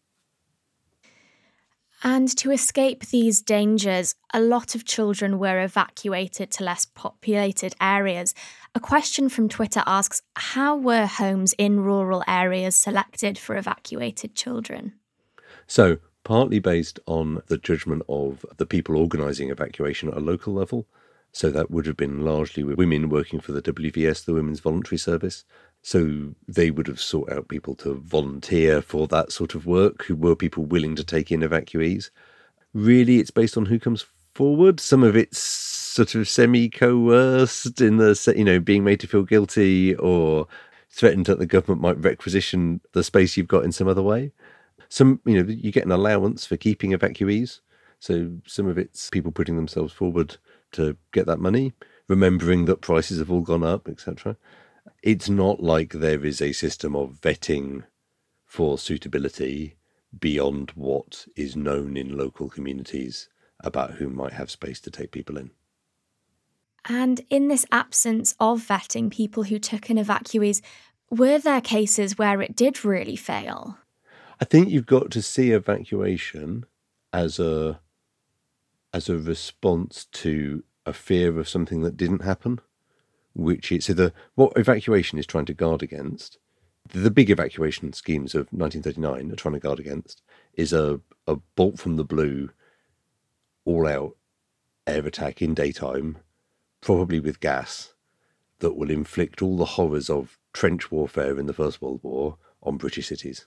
And 2.03 2.35
to 2.39 2.51
escape 2.51 3.07
these 3.07 3.43
dangers, 3.43 4.15
a 4.33 4.41
lot 4.41 4.75
of 4.75 4.87
children 4.87 5.39
were 5.39 5.61
evacuated 5.61 6.51
to 6.53 6.65
less 6.65 6.87
populated 6.87 7.75
areas. 7.79 8.35
A 8.75 8.81
question 8.81 9.29
from 9.29 9.51
Twitter 9.51 9.83
asks 9.87 10.23
How 10.35 10.77
were 10.77 11.05
homes 11.05 11.53
in 11.59 11.81
rural 11.81 12.25
areas 12.27 12.75
selected 12.75 13.37
for 13.37 13.55
evacuated 13.55 14.35
children? 14.35 14.95
So, 15.67 15.99
partly 16.25 16.59
based 16.59 17.01
on 17.07 17.43
the 17.49 17.59
judgment 17.59 18.03
of 18.09 18.47
the 18.57 18.67
people 18.67 18.97
organising 18.97 19.51
evacuation 19.51 20.09
at 20.09 20.17
a 20.17 20.21
local 20.21 20.55
level. 20.55 20.87
So, 21.33 21.51
that 21.51 21.71
would 21.71 21.85
have 21.85 21.99
been 21.99 22.25
largely 22.25 22.65
women 22.65 23.11
working 23.11 23.41
for 23.41 23.53
the 23.53 23.63
WVS, 23.63 24.25
the 24.25 24.33
Women's 24.33 24.61
Voluntary 24.61 24.99
Service, 24.99 25.45
so 25.83 26.35
they 26.47 26.71
would 26.71 26.87
have 26.87 27.01
sought 27.01 27.33
out 27.33 27.49
people 27.49 27.75
to 27.77 27.95
volunteer 27.95 28.83
for 28.83 29.07
that 29.09 29.33
sort 29.33 29.55
of 29.55 29.67
work 29.67 30.05
who 30.05 30.15
were 30.15 30.37
people 30.37 30.65
willing 30.65 30.95
to 30.97 31.05
take 31.05 31.33
in 31.33 31.41
evacuees. 31.41 32.11
Really, 32.75 33.19
it's 33.19 33.31
based 33.31 33.57
on 33.57 33.67
who 33.67 33.79
comes 33.79 34.05
forward. 34.35 34.79
Some 34.79 35.03
of 35.03 35.17
it's 35.17 35.39
sort 35.39 36.15
of 36.15 36.29
semi 36.29 36.69
coerced 36.69 37.81
in 37.81 37.97
the, 37.97 38.35
you 38.37 38.45
know, 38.45 38.61
being 38.61 38.85
made 38.85 39.01
to 39.01 39.07
feel 39.07 39.23
guilty 39.23 39.95
or 39.97 40.47
threatened 40.91 41.27
that 41.27 41.39
the 41.39 41.47
government 41.47 41.81
might 41.81 42.03
requisition 42.03 42.81
the 42.93 43.03
space 43.03 43.37
you've 43.37 43.49
got 43.49 43.65
in 43.65 43.73
some 43.73 43.89
other 43.89 44.03
way. 44.03 44.33
Some, 44.89 45.21
you 45.25 45.43
know, 45.43 45.49
you 45.49 45.73
get 45.73 45.85
an 45.87 45.93
allowance 45.93 46.45
for 46.45 46.57
keeping 46.57 46.91
evacuees. 46.91 47.61
So 48.01 48.33
some 48.47 48.67
of 48.67 48.77
it's 48.77 49.09
people 49.11 49.33
putting 49.33 49.57
themselves 49.57 49.93
forward 49.93 50.37
to 50.73 50.97
get 51.13 51.27
that 51.27 51.39
money, 51.39 51.73
remembering 52.09 52.65
that 52.67 52.81
prices 52.81 53.19
have 53.19 53.31
all 53.31 53.43
gone 53.43 53.63
up, 53.63 53.89
etc. 53.89 54.37
It's 55.03 55.29
not 55.29 55.63
like 55.63 55.93
there 55.93 56.25
is 56.25 56.43
a 56.43 56.53
system 56.53 56.95
of 56.95 57.21
vetting 57.21 57.85
for 58.45 58.79
suitability 58.79 59.77
beyond 60.19 60.73
what 60.75 61.27
is 61.37 61.57
known 61.57 61.97
in 61.97 62.19
local 62.19 62.49
communities 62.51 63.29
about 63.61 63.93
who 63.93 64.09
might 64.09 64.33
have 64.33 64.51
space 64.51 64.81
to 64.81 64.91
take 64.91 65.13
people 65.13 65.39
in. 65.39 65.51
And 66.87 67.21
in 67.31 67.49
this 67.49 67.67
absence 67.71 68.35
of 68.41 68.67
vetting 68.67 69.11
people 69.11 69.45
who 69.45 69.59
took 69.59 69.91
in 69.91 69.97
evacuees, 69.97 70.61
were 71.11 71.39
there 71.39 71.61
cases 71.61 72.19
where 72.19 72.41
it 72.41 72.57
did 72.57 72.85
really 72.85 73.17
fail? 73.17 73.79
I 74.41 74.45
think 74.45 74.71
you've 74.71 74.87
got 74.87 75.11
to 75.13 75.23
see 75.23 75.53
evacuation 75.53 76.65
as 77.13 77.39
a 77.39 77.81
as 78.93 79.09
a 79.09 79.19
response 79.19 80.07
to 80.07 80.65
a 80.85 80.93
fear 80.93 81.39
of 81.39 81.49
something 81.49 81.83
that 81.83 81.97
didn't 81.97 82.23
happen, 82.23 82.61
which 83.41 83.73
is 83.73 83.87
so 83.87 83.95
the 83.95 84.13
what 84.35 84.53
evacuation 84.57 85.19
is 85.19 85.27
trying 85.27 85.47
to 85.47 85.55
guard 85.55 85.83
against. 85.83 86.39
The 86.93 87.11
big 87.11 87.31
evacuation 87.31 87.93
schemes 87.93 88.35
of 88.35 88.53
1939 88.53 89.33
are 89.33 89.37
trying 89.37 89.55
to 89.55 89.61
guard 89.61 89.79
against 89.81 90.23
is 90.55 90.73
a, 90.73 91.01
a 91.27 91.37
bolt 91.55 91.79
from 91.79 91.97
the 91.97 92.05
blue, 92.05 92.51
all 93.65 93.87
out 93.87 94.17
air 94.87 95.07
attack 95.07 95.41
in 95.41 95.55
daytime, 95.55 96.19
probably 96.81 97.21
with 97.21 97.41
gas, 97.41 97.95
that 98.59 98.77
will 98.77 98.91
inflict 98.91 99.41
all 99.41 99.57
the 99.57 99.65
horrors 99.65 100.11
of 100.11 100.39
trench 100.53 100.91
warfare 100.91 101.39
in 101.39 101.47
the 101.47 101.53
First 101.53 101.81
World 101.81 102.01
War 102.03 102.37
on 102.63 102.77
British 102.77 103.09
cities. 103.09 103.47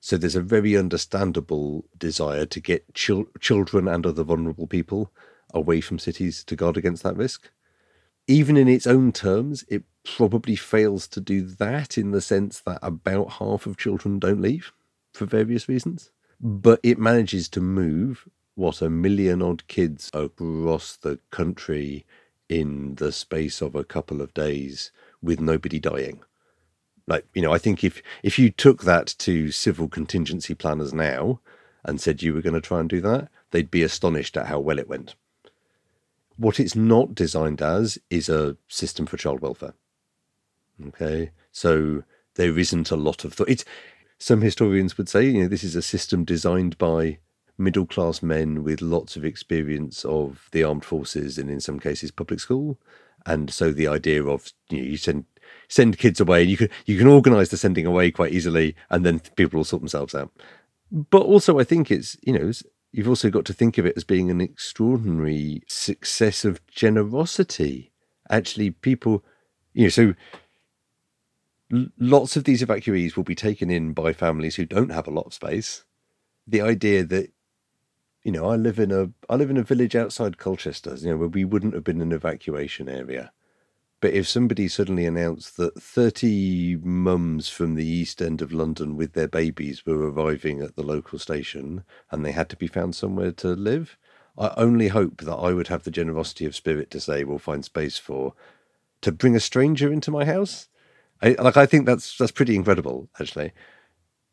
So 0.00 0.16
there's 0.16 0.36
a 0.36 0.40
very 0.40 0.76
understandable 0.76 1.84
desire 1.96 2.46
to 2.46 2.60
get 2.60 2.94
chil- 2.94 3.28
children 3.38 3.86
and 3.86 4.04
other 4.04 4.24
vulnerable 4.24 4.66
people 4.66 5.12
away 5.54 5.80
from 5.80 5.98
cities 5.98 6.42
to 6.44 6.56
guard 6.56 6.76
against 6.76 7.02
that 7.04 7.16
risk. 7.16 7.50
Even 8.32 8.56
in 8.56 8.66
its 8.66 8.86
own 8.86 9.12
terms, 9.12 9.62
it 9.68 9.82
probably 10.04 10.56
fails 10.56 11.06
to 11.08 11.20
do 11.20 11.42
that 11.42 11.98
in 11.98 12.12
the 12.12 12.22
sense 12.22 12.60
that 12.60 12.78
about 12.80 13.32
half 13.32 13.66
of 13.66 13.76
children 13.76 14.18
don't 14.18 14.40
leave 14.40 14.72
for 15.12 15.26
various 15.26 15.68
reasons. 15.68 16.10
But 16.40 16.80
it 16.82 16.98
manages 16.98 17.46
to 17.50 17.60
move 17.60 18.26
what 18.54 18.80
a 18.80 18.88
million 18.88 19.42
odd 19.42 19.68
kids 19.68 20.10
across 20.14 20.96
the 20.96 21.18
country 21.30 22.06
in 22.48 22.94
the 22.94 23.12
space 23.12 23.60
of 23.60 23.74
a 23.74 23.84
couple 23.84 24.22
of 24.22 24.32
days 24.32 24.92
with 25.22 25.38
nobody 25.38 25.78
dying 25.78 26.22
like 27.06 27.26
you 27.34 27.42
know 27.42 27.52
i 27.52 27.58
think 27.58 27.82
if 27.82 28.02
if 28.22 28.38
you 28.38 28.50
took 28.50 28.82
that 28.82 29.14
to 29.18 29.50
civil 29.50 29.88
contingency 29.88 30.54
planners 30.54 30.92
now 30.92 31.40
and 31.84 32.00
said 32.00 32.22
you 32.22 32.34
were 32.34 32.42
going 32.42 32.54
to 32.54 32.60
try 32.60 32.80
and 32.80 32.88
do 32.88 33.00
that 33.00 33.28
they'd 33.50 33.70
be 33.70 33.82
astonished 33.82 34.36
at 34.36 34.46
how 34.46 34.60
well 34.60 34.78
it 34.78 34.88
went 34.88 35.14
what 36.36 36.60
it's 36.60 36.76
not 36.76 37.14
designed 37.14 37.60
as 37.62 37.98
is 38.10 38.28
a 38.28 38.56
system 38.68 39.06
for 39.06 39.16
child 39.16 39.40
welfare 39.40 39.74
okay 40.88 41.30
so 41.50 42.02
there 42.34 42.58
isn't 42.58 42.90
a 42.90 42.96
lot 42.96 43.24
of 43.24 43.34
thought 43.34 43.48
it's 43.48 43.64
some 44.18 44.40
historians 44.40 44.96
would 44.96 45.08
say 45.08 45.24
you 45.24 45.42
know 45.42 45.48
this 45.48 45.64
is 45.64 45.76
a 45.76 45.82
system 45.82 46.24
designed 46.24 46.76
by 46.78 47.18
middle 47.58 47.86
class 47.86 48.22
men 48.22 48.64
with 48.64 48.80
lots 48.80 49.16
of 49.16 49.24
experience 49.24 50.04
of 50.04 50.48
the 50.52 50.64
armed 50.64 50.84
forces 50.84 51.38
and 51.38 51.50
in 51.50 51.60
some 51.60 51.78
cases 51.78 52.10
public 52.10 52.40
school 52.40 52.78
and 53.26 53.50
so 53.50 53.70
the 53.70 53.86
idea 53.86 54.24
of 54.24 54.52
you 54.70 54.78
know 54.78 54.84
you 54.84 54.96
send 54.96 55.24
send 55.68 55.98
kids 55.98 56.20
away. 56.20 56.42
You 56.42 56.56
can 56.56 56.68
you 56.86 56.98
can 56.98 57.06
organise 57.06 57.48
the 57.48 57.56
sending 57.56 57.86
away 57.86 58.10
quite 58.10 58.32
easily, 58.32 58.76
and 58.90 59.04
then 59.04 59.20
people 59.36 59.58
will 59.58 59.64
sort 59.64 59.82
themselves 59.82 60.14
out. 60.14 60.30
But 60.90 61.22
also, 61.22 61.58
I 61.58 61.64
think 61.64 61.90
it's 61.90 62.16
you 62.22 62.32
know 62.32 62.52
you've 62.92 63.08
also 63.08 63.30
got 63.30 63.44
to 63.46 63.52
think 63.52 63.78
of 63.78 63.86
it 63.86 63.96
as 63.96 64.04
being 64.04 64.30
an 64.30 64.40
extraordinary 64.40 65.62
success 65.66 66.44
of 66.44 66.64
generosity. 66.66 67.92
Actually, 68.30 68.70
people, 68.70 69.24
you 69.72 69.84
know, 69.84 69.88
so 69.88 70.14
lots 71.98 72.36
of 72.36 72.44
these 72.44 72.62
evacuees 72.62 73.16
will 73.16 73.24
be 73.24 73.34
taken 73.34 73.70
in 73.70 73.92
by 73.92 74.12
families 74.12 74.56
who 74.56 74.66
don't 74.66 74.90
have 74.92 75.06
a 75.06 75.12
lot 75.12 75.26
of 75.26 75.34
space. 75.34 75.84
The 76.46 76.60
idea 76.60 77.04
that 77.04 77.32
you 78.24 78.30
know, 78.30 78.48
I 78.48 78.56
live 78.56 78.78
in 78.78 78.92
a 78.92 79.10
I 79.28 79.36
live 79.36 79.50
in 79.50 79.56
a 79.56 79.62
village 79.62 79.96
outside 79.96 80.38
Colchester, 80.38 80.94
you 80.94 81.10
know, 81.10 81.16
where 81.16 81.28
we 81.28 81.44
wouldn't 81.44 81.74
have 81.74 81.84
been 81.84 81.96
in 81.96 82.12
an 82.12 82.12
evacuation 82.12 82.88
area. 82.88 83.32
But 84.02 84.14
if 84.14 84.26
somebody 84.26 84.66
suddenly 84.66 85.06
announced 85.06 85.56
that 85.58 85.80
30 85.80 86.78
mums 86.82 87.48
from 87.48 87.76
the 87.76 87.86
east 87.86 88.20
end 88.20 88.42
of 88.42 88.52
London 88.52 88.96
with 88.96 89.12
their 89.12 89.28
babies 89.28 89.86
were 89.86 90.10
arriving 90.10 90.60
at 90.60 90.74
the 90.74 90.82
local 90.82 91.20
station 91.20 91.84
and 92.10 92.26
they 92.26 92.32
had 92.32 92.48
to 92.48 92.56
be 92.56 92.66
found 92.66 92.96
somewhere 92.96 93.30
to 93.30 93.50
live, 93.50 93.96
I 94.36 94.52
only 94.56 94.88
hope 94.88 95.20
that 95.20 95.36
I 95.36 95.52
would 95.52 95.68
have 95.68 95.84
the 95.84 95.92
generosity 95.92 96.44
of 96.46 96.56
spirit 96.56 96.90
to 96.90 97.00
say, 97.00 97.22
we'll 97.22 97.38
find 97.38 97.64
space 97.64 97.96
for, 97.96 98.34
to 99.02 99.12
bring 99.12 99.36
a 99.36 99.40
stranger 99.40 99.92
into 99.92 100.10
my 100.10 100.24
house. 100.24 100.68
I, 101.22 101.36
like, 101.38 101.56
I 101.56 101.66
think 101.66 101.86
that's, 101.86 102.18
that's 102.18 102.32
pretty 102.32 102.56
incredible, 102.56 103.08
actually. 103.20 103.52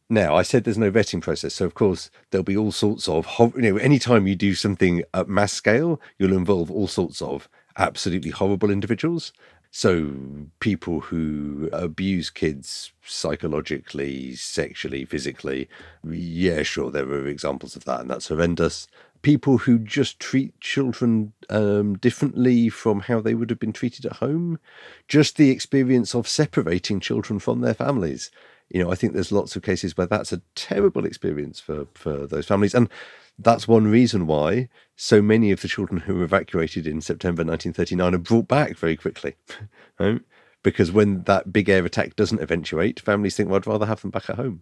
Now, 0.09 0.35
I 0.35 0.41
said 0.41 0.63
there's 0.63 0.79
no 0.79 0.89
vetting 0.89 1.21
process. 1.21 1.53
So, 1.53 1.65
of 1.65 1.75
course, 1.75 2.09
there'll 2.31 2.43
be 2.43 2.57
all 2.57 2.71
sorts 2.71 3.07
of, 3.07 3.27
you 3.55 3.61
know, 3.61 3.77
anytime 3.77 4.25
you 4.25 4.35
do 4.35 4.55
something 4.55 5.03
at 5.13 5.29
mass 5.29 5.53
scale, 5.53 6.01
you'll 6.17 6.33
involve 6.33 6.71
all 6.71 6.87
sorts 6.87 7.21
of 7.21 7.47
absolutely 7.77 8.31
horrible 8.31 8.71
individuals. 8.71 9.31
So, 9.71 10.15
people 10.59 10.99
who 10.99 11.69
abuse 11.71 12.31
kids 12.31 12.91
psychologically, 13.05 14.35
sexually, 14.35 15.05
physically, 15.05 15.69
yeah, 16.03 16.63
sure, 16.63 16.89
there 16.89 17.05
are 17.05 17.27
examples 17.27 17.75
of 17.75 17.85
that, 17.85 18.01
and 18.01 18.09
that's 18.09 18.29
horrendous. 18.29 18.87
People 19.21 19.59
who 19.59 19.77
just 19.77 20.19
treat 20.19 20.59
children 20.59 21.33
um, 21.51 21.97
differently 21.97 22.69
from 22.69 23.01
how 23.01 23.21
they 23.21 23.35
would 23.35 23.51
have 23.51 23.59
been 23.59 23.73
treated 23.73 24.05
at 24.07 24.13
home, 24.13 24.59
just 25.07 25.37
the 25.37 25.51
experience 25.51 26.15
of 26.15 26.27
separating 26.27 26.99
children 26.99 27.37
from 27.37 27.61
their 27.61 27.75
families. 27.75 28.31
You 28.69 28.83
know, 28.83 28.91
I 28.91 28.95
think 28.95 29.13
there's 29.13 29.31
lots 29.31 29.55
of 29.55 29.61
cases 29.61 29.95
where 29.95 30.07
that's 30.07 30.31
a 30.33 30.41
terrible 30.55 31.05
experience 31.05 31.59
for, 31.59 31.85
for 31.93 32.25
those 32.25 32.47
families. 32.47 32.73
And 32.73 32.89
that's 33.39 33.67
one 33.67 33.87
reason 33.87 34.27
why 34.27 34.67
so 34.95 35.21
many 35.21 35.51
of 35.51 35.61
the 35.61 35.67
children 35.67 36.01
who 36.01 36.15
were 36.15 36.23
evacuated 36.23 36.85
in 36.85 37.01
September 37.01 37.41
1939 37.41 38.13
are 38.13 38.17
brought 38.17 38.47
back 38.47 38.77
very 38.77 38.97
quickly. 38.97 39.35
right? 39.99 40.21
Because 40.61 40.91
when 40.91 41.23
that 41.23 41.53
big 41.53 41.69
air 41.69 41.85
attack 41.85 42.17
doesn't 42.17 42.41
eventuate, 42.41 42.99
families 42.99 43.37
think, 43.37 43.49
well, 43.49 43.55
I'd 43.55 43.67
rather 43.67 43.85
have 43.85 44.01
them 44.01 44.11
back 44.11 44.29
at 44.29 44.35
home. 44.35 44.61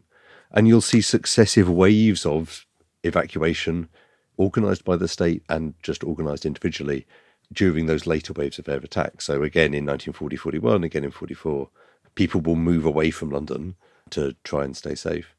And 0.52 0.68
you'll 0.68 0.82
see 0.82 1.02
successive 1.02 1.68
waves 1.68 2.26
of 2.26 2.66
evacuation 3.04 3.90
organised 4.38 4.86
by 4.86 4.96
the 4.96 5.08
state 5.08 5.44
and 5.50 5.74
just 5.82 6.04
organised 6.04 6.46
individually 6.46 7.08
during 7.52 7.88
those 7.88 8.06
later 8.06 8.34
waves 8.34 8.60
of 8.60 8.70
air 8.70 8.78
attack. 8.78 9.22
So 9.22 9.42
again 9.42 9.74
in 9.74 9.86
1940, 9.86 10.36
41, 10.36 10.84
again 10.84 11.04
in 11.04 11.12
44, 11.12 11.70
people 12.14 12.42
will 12.42 12.56
move 12.56 12.86
away 12.86 13.10
from 13.10 13.32
London 13.32 13.76
to 14.12 14.36
try 14.44 14.64
and 14.64 14.78
stay 14.78 14.94
safe 14.94 15.34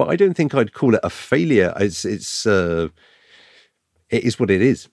but 0.00 0.08
I 0.08 0.16
don't 0.16 0.32
think 0.32 0.54
I'd 0.54 0.72
call 0.72 0.94
it 0.94 1.00
a 1.02 1.10
failure. 1.10 1.74
It's 1.78 2.06
it's 2.06 2.46
uh, 2.46 2.88
it 4.08 4.24
is 4.24 4.40
what 4.40 4.50
it 4.50 4.62
is. 4.62 4.88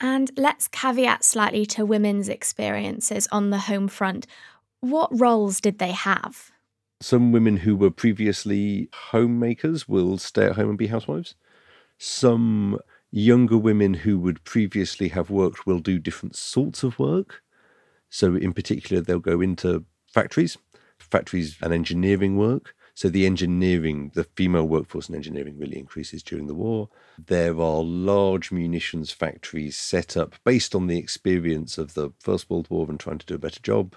And 0.00 0.32
let's 0.36 0.66
caveat 0.66 1.22
slightly 1.22 1.64
to 1.66 1.86
women's 1.86 2.28
experiences 2.28 3.28
on 3.30 3.50
the 3.50 3.58
home 3.70 3.86
front. 3.86 4.26
What 4.80 5.10
roles 5.12 5.60
did 5.60 5.78
they 5.78 5.92
have? 5.92 6.50
Some 7.00 7.30
women 7.30 7.58
who 7.58 7.76
were 7.76 7.92
previously 7.92 8.88
homemakers 9.12 9.86
will 9.86 10.18
stay 10.18 10.46
at 10.46 10.56
home 10.56 10.70
and 10.70 10.78
be 10.78 10.88
housewives. 10.88 11.36
Some 11.98 12.80
younger 13.12 13.58
women 13.58 13.94
who 13.94 14.18
would 14.18 14.42
previously 14.42 15.06
have 15.10 15.30
worked 15.30 15.66
will 15.66 15.78
do 15.78 16.00
different 16.00 16.34
sorts 16.34 16.82
of 16.82 16.98
work. 16.98 17.44
So, 18.10 18.34
in 18.34 18.54
particular, 18.54 19.00
they'll 19.00 19.20
go 19.20 19.40
into 19.40 19.84
factories, 20.08 20.58
factories 20.98 21.58
and 21.62 21.72
engineering 21.72 22.36
work. 22.36 22.74
So 22.94 23.08
the 23.08 23.26
engineering, 23.26 24.12
the 24.14 24.24
female 24.24 24.68
workforce 24.68 25.08
in 25.08 25.14
engineering 25.14 25.58
really 25.58 25.78
increases 25.78 26.22
during 26.22 26.46
the 26.46 26.54
war. 26.54 26.90
There 27.18 27.58
are 27.60 27.82
large 27.82 28.52
munitions 28.52 29.10
factories 29.10 29.76
set 29.78 30.16
up 30.16 30.34
based 30.44 30.74
on 30.74 30.86
the 30.86 30.98
experience 30.98 31.78
of 31.78 31.94
the 31.94 32.10
First 32.20 32.50
World 32.50 32.68
War 32.68 32.86
and 32.88 33.00
trying 33.00 33.18
to 33.18 33.26
do 33.26 33.34
a 33.34 33.38
better 33.38 33.60
job. 33.60 33.96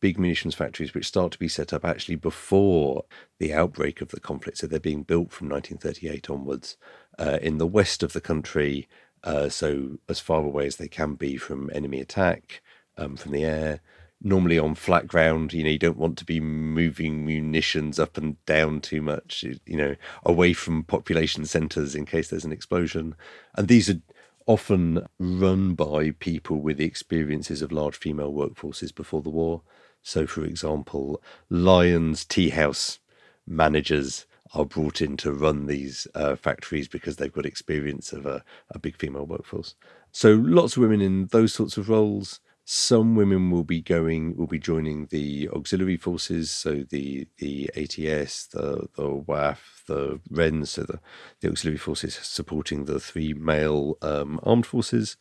Big 0.00 0.18
munitions 0.18 0.54
factories 0.54 0.94
which 0.94 1.06
start 1.06 1.32
to 1.32 1.38
be 1.38 1.48
set 1.48 1.72
up 1.72 1.84
actually 1.84 2.16
before 2.16 3.04
the 3.38 3.52
outbreak 3.52 4.00
of 4.00 4.08
the 4.08 4.20
conflict. 4.20 4.58
So 4.58 4.66
they're 4.66 4.80
being 4.80 5.02
built 5.02 5.30
from 5.30 5.48
1938 5.48 6.30
onwards 6.30 6.76
uh, 7.18 7.38
in 7.42 7.58
the 7.58 7.66
west 7.66 8.02
of 8.02 8.14
the 8.14 8.20
country. 8.20 8.88
Uh, 9.22 9.48
so 9.48 9.98
as 10.08 10.20
far 10.20 10.42
away 10.42 10.66
as 10.66 10.76
they 10.76 10.88
can 10.88 11.14
be 11.14 11.36
from 11.36 11.70
enemy 11.74 12.00
attack 12.00 12.62
um, 12.96 13.16
from 13.16 13.32
the 13.32 13.44
air 13.44 13.80
normally 14.24 14.58
on 14.58 14.74
flat 14.74 15.06
ground. 15.06 15.52
You 15.52 15.62
know, 15.62 15.70
you 15.70 15.78
don't 15.78 15.98
want 15.98 16.18
to 16.18 16.24
be 16.24 16.40
moving 16.40 17.24
munitions 17.24 17.98
up 17.98 18.16
and 18.16 18.42
down 18.46 18.80
too 18.80 19.02
much, 19.02 19.44
you 19.66 19.76
know, 19.76 19.94
away 20.24 20.54
from 20.54 20.82
population 20.82 21.44
centres 21.46 21.94
in 21.94 22.06
case 22.06 22.28
there's 22.28 22.44
an 22.44 22.52
explosion. 22.52 23.14
And 23.56 23.68
these 23.68 23.90
are 23.90 24.00
often 24.46 25.06
run 25.18 25.74
by 25.74 26.10
people 26.12 26.60
with 26.60 26.78
the 26.78 26.84
experiences 26.84 27.62
of 27.62 27.72
large 27.72 27.96
female 27.96 28.32
workforces 28.32 28.94
before 28.94 29.22
the 29.22 29.30
war. 29.30 29.62
So, 30.02 30.26
for 30.26 30.44
example, 30.44 31.22
Lyons 31.48 32.24
Tea 32.24 32.50
House 32.50 32.98
managers 33.46 34.26
are 34.52 34.64
brought 34.64 35.00
in 35.00 35.16
to 35.16 35.32
run 35.32 35.66
these 35.66 36.06
uh, 36.14 36.36
factories 36.36 36.88
because 36.88 37.16
they've 37.16 37.32
got 37.32 37.46
experience 37.46 38.12
of 38.12 38.26
a, 38.26 38.44
a 38.70 38.78
big 38.78 38.96
female 38.96 39.26
workforce. 39.26 39.74
So, 40.12 40.32
lots 40.32 40.76
of 40.76 40.82
women 40.82 41.00
in 41.00 41.26
those 41.26 41.54
sorts 41.54 41.76
of 41.76 41.88
roles. 41.88 42.40
Some 42.66 43.14
women 43.14 43.50
will 43.50 43.64
be 43.64 43.82
going, 43.82 44.36
will 44.36 44.46
be 44.46 44.58
joining 44.58 45.06
the 45.06 45.50
auxiliary 45.50 45.98
forces, 45.98 46.50
so 46.50 46.82
the 46.88 47.28
the 47.36 47.70
ATS, 47.76 48.46
the 48.46 48.88
the 48.96 49.02
WAAF, 49.02 49.84
the 49.86 50.20
Wrens, 50.30 50.70
so 50.70 50.84
the, 50.84 50.98
the 51.40 51.48
auxiliary 51.48 51.76
forces 51.76 52.14
supporting 52.14 52.86
the 52.86 52.98
three 52.98 53.34
male 53.34 53.98
um, 54.00 54.40
armed 54.42 54.64
forces, 54.64 55.18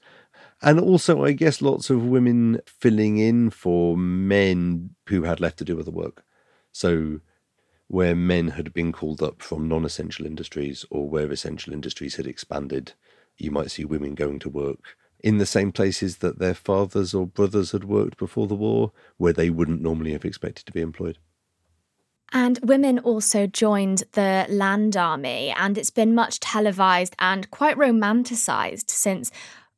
and 0.62 0.80
also 0.80 1.26
I 1.26 1.34
guess 1.34 1.62
lots 1.62 1.90
of 1.90 2.06
women 2.06 2.62
filling 2.66 3.18
in 3.18 3.50
for 3.50 3.98
men 3.98 4.96
who 5.10 5.24
had 5.24 5.42
left 5.42 5.58
to 5.58 5.66
do 5.66 5.80
other 5.80 5.92
work. 5.92 6.24
So 6.72 7.20
where 7.88 8.16
men 8.16 8.50
had 8.50 8.74
been 8.74 8.94
called 8.94 9.22
up 9.22 9.42
from 9.42 9.68
non-essential 9.68 10.26
industries 10.26 10.86
or 10.90 11.10
where 11.10 11.30
essential 11.32 11.74
industries 11.74 12.16
had 12.16 12.26
expanded, 12.26 12.94
you 13.38 13.52
might 13.52 13.70
see 13.70 13.84
women 13.84 14.16
going 14.16 14.40
to 14.40 14.50
work 14.50 14.98
in 15.24 15.38
the 15.38 15.46
same 15.46 15.72
places 15.72 16.18
that 16.18 16.38
their 16.38 16.54
fathers 16.54 17.14
or 17.14 17.26
brothers 17.26 17.72
had 17.72 17.86
worked 17.86 18.18
before 18.18 18.46
the 18.46 18.56
war, 18.56 18.92
where 19.18 19.34
they 19.34 19.50
wouldn't 19.50 19.82
normally 19.82 20.12
have 20.12 20.26
expected 20.26 20.66
to 20.66 20.74
be 20.74 20.82
employed. 20.82 21.18
And 22.34 22.60
women 22.64 23.00
also 23.00 23.48
joined 23.48 24.04
the 24.14 24.46
Land 24.50 24.98
Army, 24.98 25.54
and 25.56 25.78
it's 25.78 25.92
been 25.92 26.14
much 26.14 26.40
televised 26.40 27.16
and 27.20 27.50
quite 27.52 27.78
romanticised 27.78 28.90
since. 28.90 29.32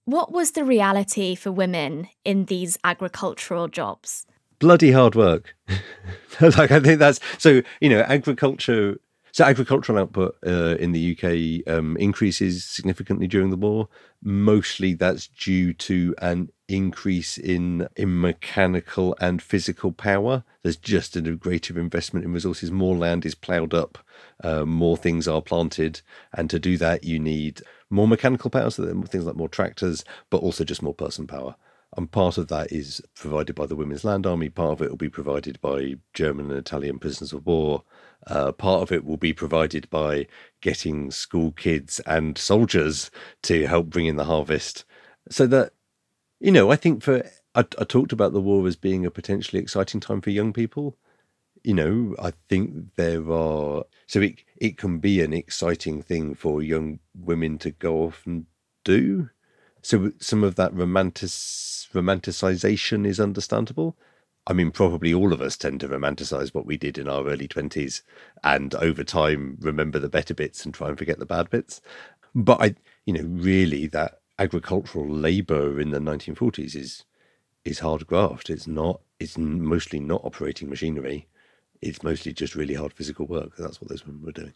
What 0.05 0.31
was 0.31 0.51
the 0.51 0.63
reality 0.63 1.35
for 1.35 1.51
women 1.51 2.09
in 2.23 2.45
these 2.45 2.77
agricultural 2.83 3.67
jobs? 3.67 4.25
Bloody 4.59 4.91
hard 4.91 5.15
work. 5.15 5.55
like 6.41 6.71
I 6.71 6.79
think 6.79 6.99
that's 6.99 7.19
so. 7.37 7.61
You 7.81 7.89
know, 7.89 8.01
agriculture 8.01 8.99
so 9.35 9.43
agricultural 9.43 9.99
output 9.99 10.37
uh, 10.47 10.77
in 10.79 10.93
the 10.93 11.11
UK 11.11 11.69
um, 11.69 11.97
increases 11.97 12.63
significantly 12.63 13.27
during 13.27 13.49
the 13.49 13.57
war. 13.57 13.89
Mostly 14.23 14.93
that's 14.93 15.27
due 15.27 15.73
to 15.73 16.15
an 16.21 16.53
increase 16.69 17.37
in 17.37 17.85
in 17.97 18.21
mechanical 18.21 19.13
and 19.19 19.41
physical 19.41 19.91
power. 19.91 20.45
There's 20.63 20.77
just 20.77 21.17
a 21.17 21.21
greater 21.21 21.77
investment 21.77 22.23
in 22.23 22.31
resources. 22.31 22.71
More 22.71 22.95
land 22.95 23.25
is 23.25 23.35
ploughed 23.35 23.73
up, 23.73 23.97
uh, 24.41 24.63
more 24.63 24.95
things 24.95 25.27
are 25.27 25.41
planted, 25.41 25.99
and 26.31 26.49
to 26.49 26.57
do 26.57 26.77
that 26.77 27.03
you 27.03 27.19
need 27.19 27.61
more 27.89 28.07
mechanical 28.07 28.49
power. 28.49 28.69
So 28.69 28.85
things 29.01 29.25
like 29.25 29.35
more 29.35 29.49
tractors, 29.49 30.05
but 30.29 30.43
also 30.43 30.63
just 30.63 30.81
more 30.81 30.93
person 30.93 31.27
power. 31.27 31.55
And 31.97 32.09
part 32.09 32.37
of 32.37 32.47
that 32.47 32.71
is 32.71 33.01
provided 33.15 33.53
by 33.53 33.65
the 33.65 33.75
Women's 33.75 34.05
Land 34.05 34.25
Army. 34.25 34.47
Part 34.47 34.71
of 34.71 34.81
it 34.81 34.89
will 34.89 34.97
be 34.97 35.09
provided 35.09 35.59
by 35.59 35.95
German 36.13 36.51
and 36.51 36.59
Italian 36.59 36.99
prisoners 36.99 37.33
of 37.33 37.45
war. 37.45 37.83
Uh, 38.27 38.51
part 38.51 38.81
of 38.81 38.91
it 38.91 39.05
will 39.05 39.17
be 39.17 39.33
provided 39.33 39.89
by 39.89 40.25
getting 40.61 41.11
school 41.11 41.51
kids 41.51 41.99
and 42.07 42.37
soldiers 42.37 43.11
to 43.43 43.67
help 43.67 43.87
bring 43.87 44.07
in 44.07 44.15
the 44.15 44.25
harvest. 44.25 44.83
So 45.29 45.45
that, 45.47 45.73
you 46.39 46.51
know, 46.51 46.71
I 46.71 46.75
think 46.75 47.03
for, 47.03 47.23
I, 47.53 47.65
I 47.79 47.83
talked 47.83 48.11
about 48.11 48.33
the 48.33 48.41
war 48.41 48.65
as 48.67 48.75
being 48.75 49.05
a 49.05 49.11
potentially 49.11 49.61
exciting 49.61 49.99
time 49.99 50.21
for 50.21 50.31
young 50.31 50.53
people. 50.53 50.97
You 51.63 51.73
know, 51.73 52.15
I 52.19 52.33
think 52.49 52.95
there 52.95 53.31
are, 53.31 53.83
so 54.07 54.21
it, 54.21 54.43
it 54.57 54.77
can 54.77 54.99
be 54.99 55.21
an 55.21 55.33
exciting 55.33 56.01
thing 56.01 56.35
for 56.35 56.61
young 56.61 56.99
women 57.17 57.57
to 57.59 57.71
go 57.71 58.03
off 58.05 58.23
and 58.25 58.45
do. 58.83 59.29
So 59.81 60.11
some 60.19 60.43
of 60.43 60.55
that 60.55 60.73
romantic 60.73 61.29
romanticization 61.29 63.05
is 63.05 63.19
understandable. 63.19 63.95
I 64.47 64.53
mean, 64.53 64.71
probably 64.71 65.13
all 65.13 65.33
of 65.33 65.41
us 65.41 65.57
tend 65.57 65.79
to 65.79 65.87
romanticize 65.87 66.53
what 66.53 66.65
we 66.65 66.77
did 66.77 66.97
in 66.97 67.07
our 67.07 67.25
early 67.27 67.47
20s 67.47 68.01
and 68.43 68.75
over 68.75 69.03
time 69.03 69.57
remember 69.59 69.97
the 69.97 70.09
better 70.09 70.33
bits 70.35 70.63
and 70.65 70.73
try 70.73 70.89
and 70.89 70.97
forget 70.97 71.17
the 71.17 71.25
bad 71.25 71.49
bits. 71.49 71.81
But 72.35 72.61
I, 72.61 72.75
you 73.05 73.13
know, 73.13 73.23
really 73.23 73.87
that 73.87 74.19
agricultural 74.37 75.09
labor 75.09 75.79
in 75.79 75.91
the 75.91 75.99
1940s 75.99 76.75
is 76.75 77.05
is 77.63 77.79
hard 77.79 78.05
graft. 78.05 78.49
It's 78.49 78.67
not, 78.67 79.01
it's 79.19 79.37
mostly 79.37 79.99
not 79.99 80.23
operating 80.23 80.69
machinery. 80.69 81.27
It's 81.81 82.03
mostly 82.03 82.31
just 82.31 82.55
really 82.55 82.75
hard 82.75 82.93
physical 82.93 83.25
work. 83.25 83.57
That's 83.57 83.81
what 83.81 83.89
those 83.89 84.05
women 84.05 84.23
were 84.23 84.31
doing. 84.31 84.53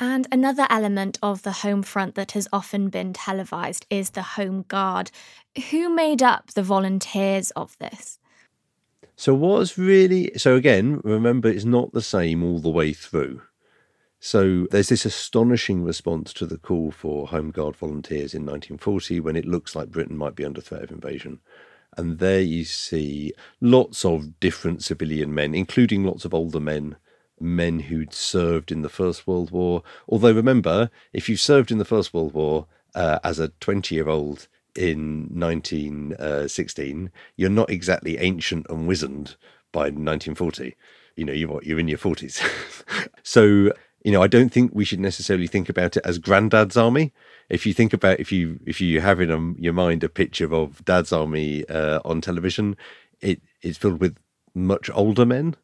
And 0.00 0.28
another 0.30 0.66
element 0.70 1.18
of 1.22 1.42
the 1.42 1.50
home 1.50 1.82
front 1.82 2.14
that 2.14 2.32
has 2.32 2.46
often 2.52 2.88
been 2.88 3.12
televised 3.12 3.84
is 3.90 4.10
the 4.10 4.22
Home 4.22 4.64
Guard. 4.68 5.10
Who 5.70 5.92
made 5.92 6.22
up 6.22 6.52
the 6.52 6.62
volunteers 6.62 7.50
of 7.52 7.76
this? 7.78 8.20
So 9.16 9.34
what's 9.34 9.76
really 9.76 10.30
so 10.36 10.56
again, 10.56 11.00
remember 11.02 11.48
it's 11.48 11.64
not 11.64 11.92
the 11.92 12.02
same 12.02 12.44
all 12.44 12.60
the 12.60 12.70
way 12.70 12.92
through. 12.92 13.42
So 14.20 14.66
there's 14.70 14.88
this 14.88 15.04
astonishing 15.04 15.84
response 15.84 16.32
to 16.34 16.46
the 16.46 16.58
call 16.58 16.90
for 16.90 17.28
Home 17.28 17.50
Guard 17.50 17.76
volunteers 17.76 18.34
in 18.34 18.42
1940 18.42 19.20
when 19.20 19.36
it 19.36 19.44
looks 19.44 19.76
like 19.76 19.90
Britain 19.90 20.16
might 20.16 20.34
be 20.34 20.44
under 20.44 20.60
threat 20.60 20.82
of 20.82 20.90
invasion. 20.90 21.40
And 21.96 22.18
there 22.18 22.40
you 22.40 22.64
see 22.64 23.32
lots 23.60 24.04
of 24.04 24.38
different 24.40 24.82
civilian 24.82 25.32
men, 25.34 25.54
including 25.54 26.04
lots 26.04 26.24
of 26.24 26.34
older 26.34 26.60
men, 26.60 26.96
men 27.40 27.80
who'd 27.80 28.12
served 28.12 28.72
in 28.72 28.82
the 28.82 28.88
First 28.88 29.26
World 29.26 29.50
War. 29.50 29.82
Although 30.08 30.32
remember, 30.32 30.90
if 31.12 31.28
you 31.28 31.36
served 31.36 31.70
in 31.70 31.78
the 31.78 31.84
First 31.84 32.12
World 32.12 32.34
War 32.34 32.66
uh, 32.94 33.20
as 33.22 33.38
a 33.38 33.48
20 33.48 33.94
year 33.94 34.08
old, 34.08 34.48
in 34.78 35.28
1916, 35.32 37.10
you're 37.36 37.50
not 37.50 37.68
exactly 37.68 38.16
ancient 38.18 38.66
and 38.70 38.86
wizened 38.86 39.36
by 39.72 39.90
1940. 39.90 40.76
You 41.16 41.24
know, 41.24 41.32
you're, 41.32 41.60
you're 41.64 41.80
in 41.80 41.88
your 41.88 41.98
40s. 41.98 42.40
so, 43.24 43.72
you 44.04 44.12
know, 44.12 44.22
I 44.22 44.28
don't 44.28 44.50
think 44.50 44.70
we 44.72 44.84
should 44.84 45.00
necessarily 45.00 45.48
think 45.48 45.68
about 45.68 45.96
it 45.96 46.06
as 46.06 46.18
granddad's 46.18 46.76
army. 46.76 47.12
If 47.50 47.66
you 47.66 47.74
think 47.74 47.92
about 47.92 48.20
if 48.20 48.30
you 48.30 48.60
if 48.66 48.80
you 48.80 49.00
have 49.00 49.20
in 49.20 49.56
your 49.58 49.72
mind 49.72 50.04
a 50.04 50.08
picture 50.08 50.54
of 50.54 50.84
dad's 50.84 51.12
army 51.12 51.66
uh, 51.68 52.00
on 52.04 52.20
television, 52.20 52.76
it 53.20 53.40
it's 53.62 53.78
filled 53.78 54.00
with 54.00 54.18
much 54.54 54.90
older 54.94 55.26
men. 55.26 55.56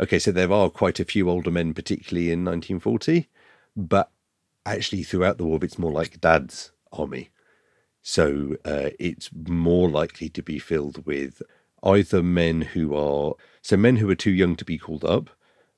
Okay, 0.00 0.20
so 0.20 0.30
there 0.30 0.52
are 0.52 0.70
quite 0.70 1.00
a 1.00 1.04
few 1.04 1.28
older 1.28 1.50
men, 1.50 1.74
particularly 1.74 2.30
in 2.30 2.44
1940, 2.44 3.28
but 3.76 4.10
actually 4.64 5.02
throughout 5.02 5.38
the 5.38 5.44
war, 5.44 5.58
it's 5.60 5.78
more 5.78 5.90
like 5.90 6.20
dad's 6.20 6.70
army. 6.92 7.30
So 8.10 8.56
uh, 8.64 8.88
it's 8.98 9.28
more 9.34 9.90
likely 9.90 10.30
to 10.30 10.42
be 10.42 10.58
filled 10.58 11.04
with 11.04 11.42
either 11.82 12.22
men 12.22 12.62
who 12.62 12.96
are 12.96 13.34
so 13.60 13.76
men 13.76 13.96
who 13.96 14.08
are 14.08 14.14
too 14.14 14.30
young 14.30 14.56
to 14.56 14.64
be 14.64 14.78
called 14.78 15.04
up, 15.04 15.28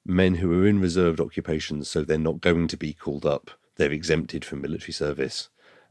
men 0.07 0.37
who 0.37 0.53
are 0.53 0.65
in 0.65 0.79
reserved 0.79 1.19
occupations, 1.19 1.91
so 1.91 2.05
they're 2.05 2.19
not 2.19 2.41
going 2.41 2.69
to 2.69 2.77
be 2.77 2.93
called 2.93 3.27
up, 3.27 3.51
they're 3.75 3.91
exempted 3.91 4.45
from 4.45 4.61
military 4.61 4.93
service. 4.93 5.49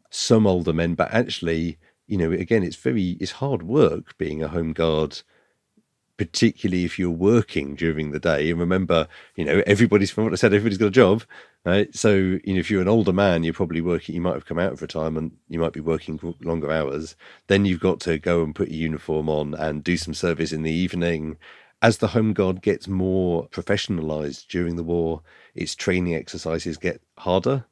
Some 0.09 0.47
older 0.47 0.71
men, 0.71 0.95
but 0.95 1.11
actually, 1.11 1.77
you 2.07 2.15
know, 2.15 2.31
again, 2.31 2.63
it's 2.63 2.77
very 2.77 3.17
it's 3.19 3.43
hard 3.43 3.63
work 3.63 4.17
being 4.17 4.41
a 4.41 4.47
home 4.47 4.71
guard 4.71 5.23
particularly 6.19 6.83
if 6.83 6.99
you're 6.99 7.09
working 7.09 7.75
during 7.75 8.11
the 8.11 8.19
day. 8.19 8.51
And 8.51 8.59
remember, 8.59 9.07
you 9.35 9.45
know, 9.45 9.63
everybody's 9.65 10.11
from 10.11 10.25
what 10.25 10.33
I 10.33 10.35
said, 10.35 10.53
everybody's 10.53 10.77
got 10.77 10.87
a 10.87 10.91
job, 10.91 11.23
right? 11.65 11.93
So, 11.95 12.15
you 12.15 12.53
know, 12.53 12.59
if 12.59 12.71
you're 12.71 12.81
an 12.81 12.87
older 12.87 13.13
man, 13.13 13.43
you're 13.43 13.53
probably 13.53 13.81
working, 13.81 14.15
you 14.15 14.21
might 14.21 14.33
have 14.33 14.45
come 14.45 14.59
out 14.59 14.73
of 14.73 14.81
retirement, 14.81 15.33
you 15.49 15.59
might 15.59 15.73
be 15.73 15.79
working 15.79 16.35
longer 16.41 16.71
hours. 16.71 17.15
Then 17.47 17.65
you've 17.65 17.79
got 17.79 17.99
to 18.01 18.17
go 18.17 18.43
and 18.43 18.55
put 18.55 18.69
your 18.69 18.79
uniform 18.79 19.29
on 19.29 19.53
and 19.53 19.83
do 19.83 19.97
some 19.97 20.13
service 20.13 20.51
in 20.51 20.63
the 20.63 20.71
evening. 20.71 21.37
As 21.81 21.97
the 21.97 22.07
Home 22.07 22.33
Guard 22.33 22.61
gets 22.61 22.87
more 22.87 23.47
professionalized 23.49 24.47
during 24.47 24.75
the 24.75 24.83
war, 24.83 25.21
its 25.55 25.75
training 25.75 26.15
exercises 26.15 26.77
get 26.77 27.01
harder. 27.17 27.65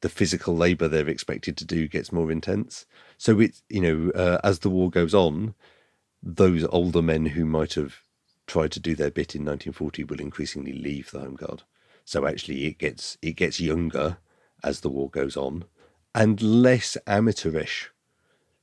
The 0.00 0.08
physical 0.08 0.56
labor 0.56 0.88
they're 0.88 1.08
expected 1.08 1.56
to 1.58 1.64
do 1.64 1.86
gets 1.86 2.12
more 2.12 2.32
intense. 2.32 2.86
So 3.18 3.38
it's, 3.38 3.62
you 3.68 3.80
know, 3.80 4.10
uh, 4.12 4.40
as 4.42 4.60
the 4.60 4.70
war 4.70 4.90
goes 4.90 5.14
on, 5.14 5.54
those 6.22 6.64
older 6.64 7.02
men 7.02 7.26
who 7.26 7.44
might 7.44 7.74
have 7.74 7.98
tried 8.46 8.72
to 8.72 8.80
do 8.80 8.94
their 8.96 9.10
bit 9.10 9.34
in 9.34 9.44
1940 9.44 10.04
will 10.04 10.20
increasingly 10.20 10.72
leave 10.72 11.10
the 11.10 11.20
Home 11.20 11.36
Guard. 11.36 11.62
So 12.12 12.26
actually, 12.26 12.66
it 12.66 12.76
gets 12.76 13.16
it 13.22 13.36
gets 13.36 13.58
younger 13.58 14.18
as 14.62 14.80
the 14.80 14.90
war 14.90 15.08
goes 15.08 15.34
on, 15.34 15.64
and 16.14 16.42
less 16.42 16.98
amateurish. 17.06 17.90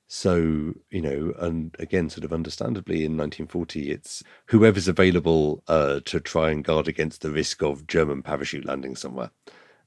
So 0.05 0.75
you 0.91 1.01
know, 1.01 1.33
and 1.39 1.75
again, 1.79 2.11
sort 2.11 2.25
of 2.25 2.31
understandably, 2.31 2.97
in 2.97 3.17
1940, 3.17 3.89
it's 3.89 4.21
whoever's 4.49 4.87
available 4.87 5.63
uh, 5.67 6.01
to 6.05 6.19
try 6.19 6.51
and 6.51 6.63
guard 6.63 6.87
against 6.87 7.21
the 7.21 7.31
risk 7.31 7.63
of 7.63 7.87
German 7.87 8.21
parachute 8.21 8.65
landing 8.65 8.95
somewhere. 8.95 9.31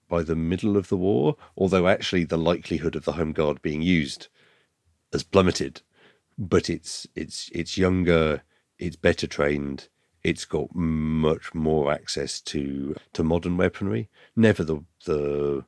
By 0.09 0.24
the 0.24 0.34
middle 0.34 0.76
of 0.76 0.89
the 0.89 0.97
war, 0.97 1.36
although 1.57 1.86
actually 1.86 2.24
the 2.24 2.39
likelihood 2.39 2.97
of 2.97 3.05
the 3.05 3.12
Home 3.12 3.30
Guard 3.30 3.62
being 3.62 3.80
used 3.80 4.26
has 5.12 5.22
plummeted 5.22 5.82
but 6.36 6.68
it's 6.68 7.07
it's 7.14 7.49
it's 7.55 7.78
younger, 7.78 8.43
it's 8.80 8.97
better 8.97 9.28
trained, 9.28 9.86
it's 10.25 10.45
got 10.45 10.75
much 10.75 11.55
more 11.55 11.93
access 11.93 12.41
to 12.41 12.97
to 13.12 13.23
modern 13.25 13.57
weaponry. 13.57 14.09
Never 14.37 14.64
the 14.64 14.85
the 15.05 15.64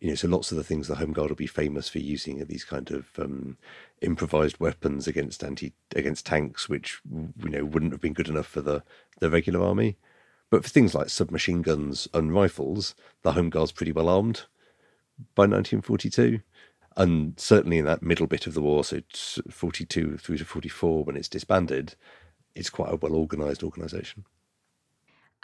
You 0.00 0.10
know, 0.10 0.14
so 0.14 0.28
lots 0.28 0.50
of 0.50 0.56
the 0.56 0.64
things 0.64 0.88
the 0.88 0.94
Home 0.96 1.12
Guard 1.12 1.30
will 1.30 1.36
be 1.36 1.46
famous 1.46 1.88
for 1.88 1.98
using 1.98 2.40
are 2.40 2.46
these 2.46 2.64
kind 2.64 2.90
of 2.90 3.06
um, 3.18 3.58
improvised 4.00 4.58
weapons 4.58 5.06
against 5.06 5.44
anti 5.44 5.72
against 5.94 6.26
tanks, 6.26 6.68
which 6.68 7.00
you 7.10 7.50
know 7.50 7.64
wouldn't 7.64 7.92
have 7.92 8.00
been 8.00 8.14
good 8.14 8.28
enough 8.28 8.46
for 8.46 8.60
the 8.60 8.82
the 9.20 9.30
regular 9.30 9.62
army. 9.62 9.96
But 10.50 10.64
for 10.64 10.70
things 10.70 10.94
like 10.94 11.10
submachine 11.10 11.62
guns 11.62 12.08
and 12.12 12.34
rifles, 12.34 12.94
the 13.22 13.32
Home 13.32 13.50
Guard's 13.50 13.72
pretty 13.72 13.92
well 13.92 14.08
armed 14.08 14.46
by 15.34 15.42
1942. 15.42 16.40
And 16.96 17.38
certainly 17.38 17.78
in 17.78 17.84
that 17.84 18.02
middle 18.02 18.26
bit 18.26 18.48
of 18.48 18.54
the 18.54 18.60
war, 18.60 18.82
so 18.82 19.00
42 19.48 20.16
through 20.18 20.38
to 20.38 20.44
44, 20.44 21.04
when 21.04 21.16
it's 21.16 21.28
disbanded, 21.28 21.94
it's 22.54 22.70
quite 22.70 22.92
a 22.92 22.96
well 22.96 23.14
organised 23.14 23.62
organisation. 23.62 24.24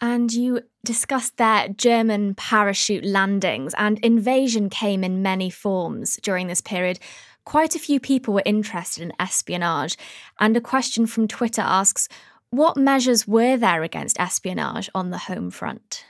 And 0.01 0.33
you 0.33 0.61
discussed 0.85 1.39
their 1.39 1.69
German 1.69 2.35
parachute 2.35 3.05
landings, 3.05 3.75
and 3.79 3.99
invasion 4.01 4.69
came 4.69 5.03
in 5.03 5.23
many 5.23 5.49
forms 5.49 6.19
during 6.23 6.49
this 6.49 6.61
period. 6.61 6.99
Quite 7.45 7.75
a 7.75 7.79
few 7.79 7.99
people 7.99 8.35
were 8.35 8.43
interested 8.45 9.03
in 9.03 9.13
espionage, 9.19 9.97
and 10.39 10.57
a 10.57 10.61
question 10.61 11.07
from 11.07 11.29
Twitter 11.29 11.63
asks 11.63 12.09
What 12.51 12.77
measures 12.77 13.27
were 13.27 13.57
there 13.57 13.83
against 13.83 14.21
espionage 14.21 14.91
on 14.95 15.11
the 15.11 15.19
home 15.19 15.51
front? 15.51 16.05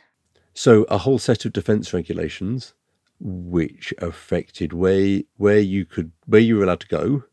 So, 0.53 0.84
a 0.84 0.99
whole 0.99 1.18
set 1.18 1.44
of 1.44 1.53
defence 1.53 1.92
regulations 1.92 2.74
which 3.20 3.94
affected 3.99 4.72
where 4.72 5.22
where 5.36 5.59
you 5.59 5.84
could 5.84 6.12
where 6.26 6.40
you 6.40 6.57
were 6.57 6.64
allowed 6.64 6.80
to 6.80 6.88
go 6.88 7.24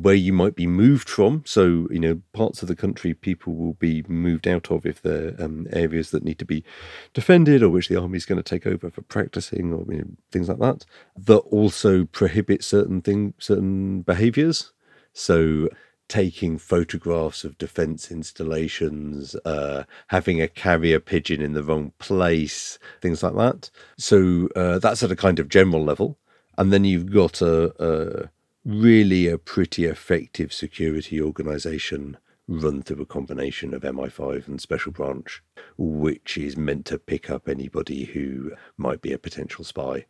where 0.00 0.14
you 0.14 0.32
might 0.32 0.54
be 0.54 0.66
moved 0.66 1.08
from. 1.08 1.42
So, 1.44 1.86
you 1.90 1.98
know, 1.98 2.22
parts 2.32 2.62
of 2.62 2.68
the 2.68 2.76
country 2.76 3.12
people 3.12 3.54
will 3.54 3.74
be 3.74 4.02
moved 4.08 4.48
out 4.48 4.70
of 4.70 4.86
if 4.86 5.02
they're 5.02 5.34
um, 5.38 5.66
areas 5.72 6.10
that 6.10 6.24
need 6.24 6.38
to 6.38 6.44
be 6.46 6.64
defended 7.12 7.62
or 7.62 7.68
which 7.68 7.88
the 7.88 8.00
army 8.00 8.16
is 8.16 8.24
going 8.24 8.42
to 8.42 8.42
take 8.42 8.66
over 8.66 8.90
for 8.90 9.02
practicing 9.02 9.72
or 9.72 9.84
you 9.92 9.98
know, 9.98 10.10
things 10.32 10.48
like 10.48 10.58
that. 10.58 10.86
That 11.16 11.38
also 11.38 12.06
prohibit 12.06 12.64
certain 12.64 13.02
thing, 13.02 13.34
certain 13.38 14.00
behaviours. 14.00 14.72
So, 15.12 15.68
taking 16.08 16.58
photographs 16.58 17.44
of 17.44 17.56
defence 17.58 18.10
installations, 18.10 19.36
uh, 19.44 19.84
having 20.08 20.42
a 20.42 20.48
carrier 20.48 20.98
pigeon 20.98 21.40
in 21.40 21.52
the 21.52 21.62
wrong 21.62 21.92
place, 22.00 22.80
things 23.00 23.22
like 23.22 23.36
that. 23.36 23.70
So 23.96 24.48
uh, 24.56 24.80
that's 24.80 25.04
at 25.04 25.12
a 25.12 25.16
kind 25.16 25.38
of 25.38 25.48
general 25.48 25.84
level. 25.84 26.18
And 26.58 26.72
then 26.72 26.84
you've 26.84 27.12
got 27.12 27.40
a, 27.40 27.72
a 27.78 28.28
really 28.64 29.26
a 29.26 29.38
pretty 29.38 29.84
effective 29.84 30.52
security 30.52 31.20
organization 31.20 32.18
run 32.46 32.82
through 32.82 33.02
a 33.02 33.06
combination 33.06 33.72
of 33.72 33.82
MI5 33.82 34.48
and 34.48 34.60
Special 34.60 34.92
Branch, 34.92 35.42
which 35.78 36.36
is 36.36 36.56
meant 36.56 36.84
to 36.86 36.98
pick 36.98 37.30
up 37.30 37.48
anybody 37.48 38.04
who 38.04 38.52
might 38.76 39.00
be 39.00 39.12
a 39.12 39.18
potential 39.18 39.64
spy. 39.64 40.04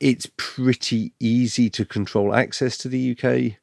It's 0.00 0.28
pretty 0.36 1.12
easy 1.20 1.70
to 1.70 1.84
control 1.84 2.34
access 2.34 2.76
to 2.78 2.88
the 2.88 3.12
UK. 3.12 3.58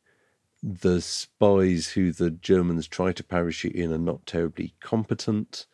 The 0.64 1.02
spies 1.02 1.90
who 1.90 2.14
the 2.14 2.32
Germans 2.32 2.88
try 2.88 3.12
to 3.12 3.24
parachute 3.24 3.76
in 3.76 3.92
are 3.92 3.98
not 3.98 4.26
terribly 4.26 4.76
competent. 4.80 5.66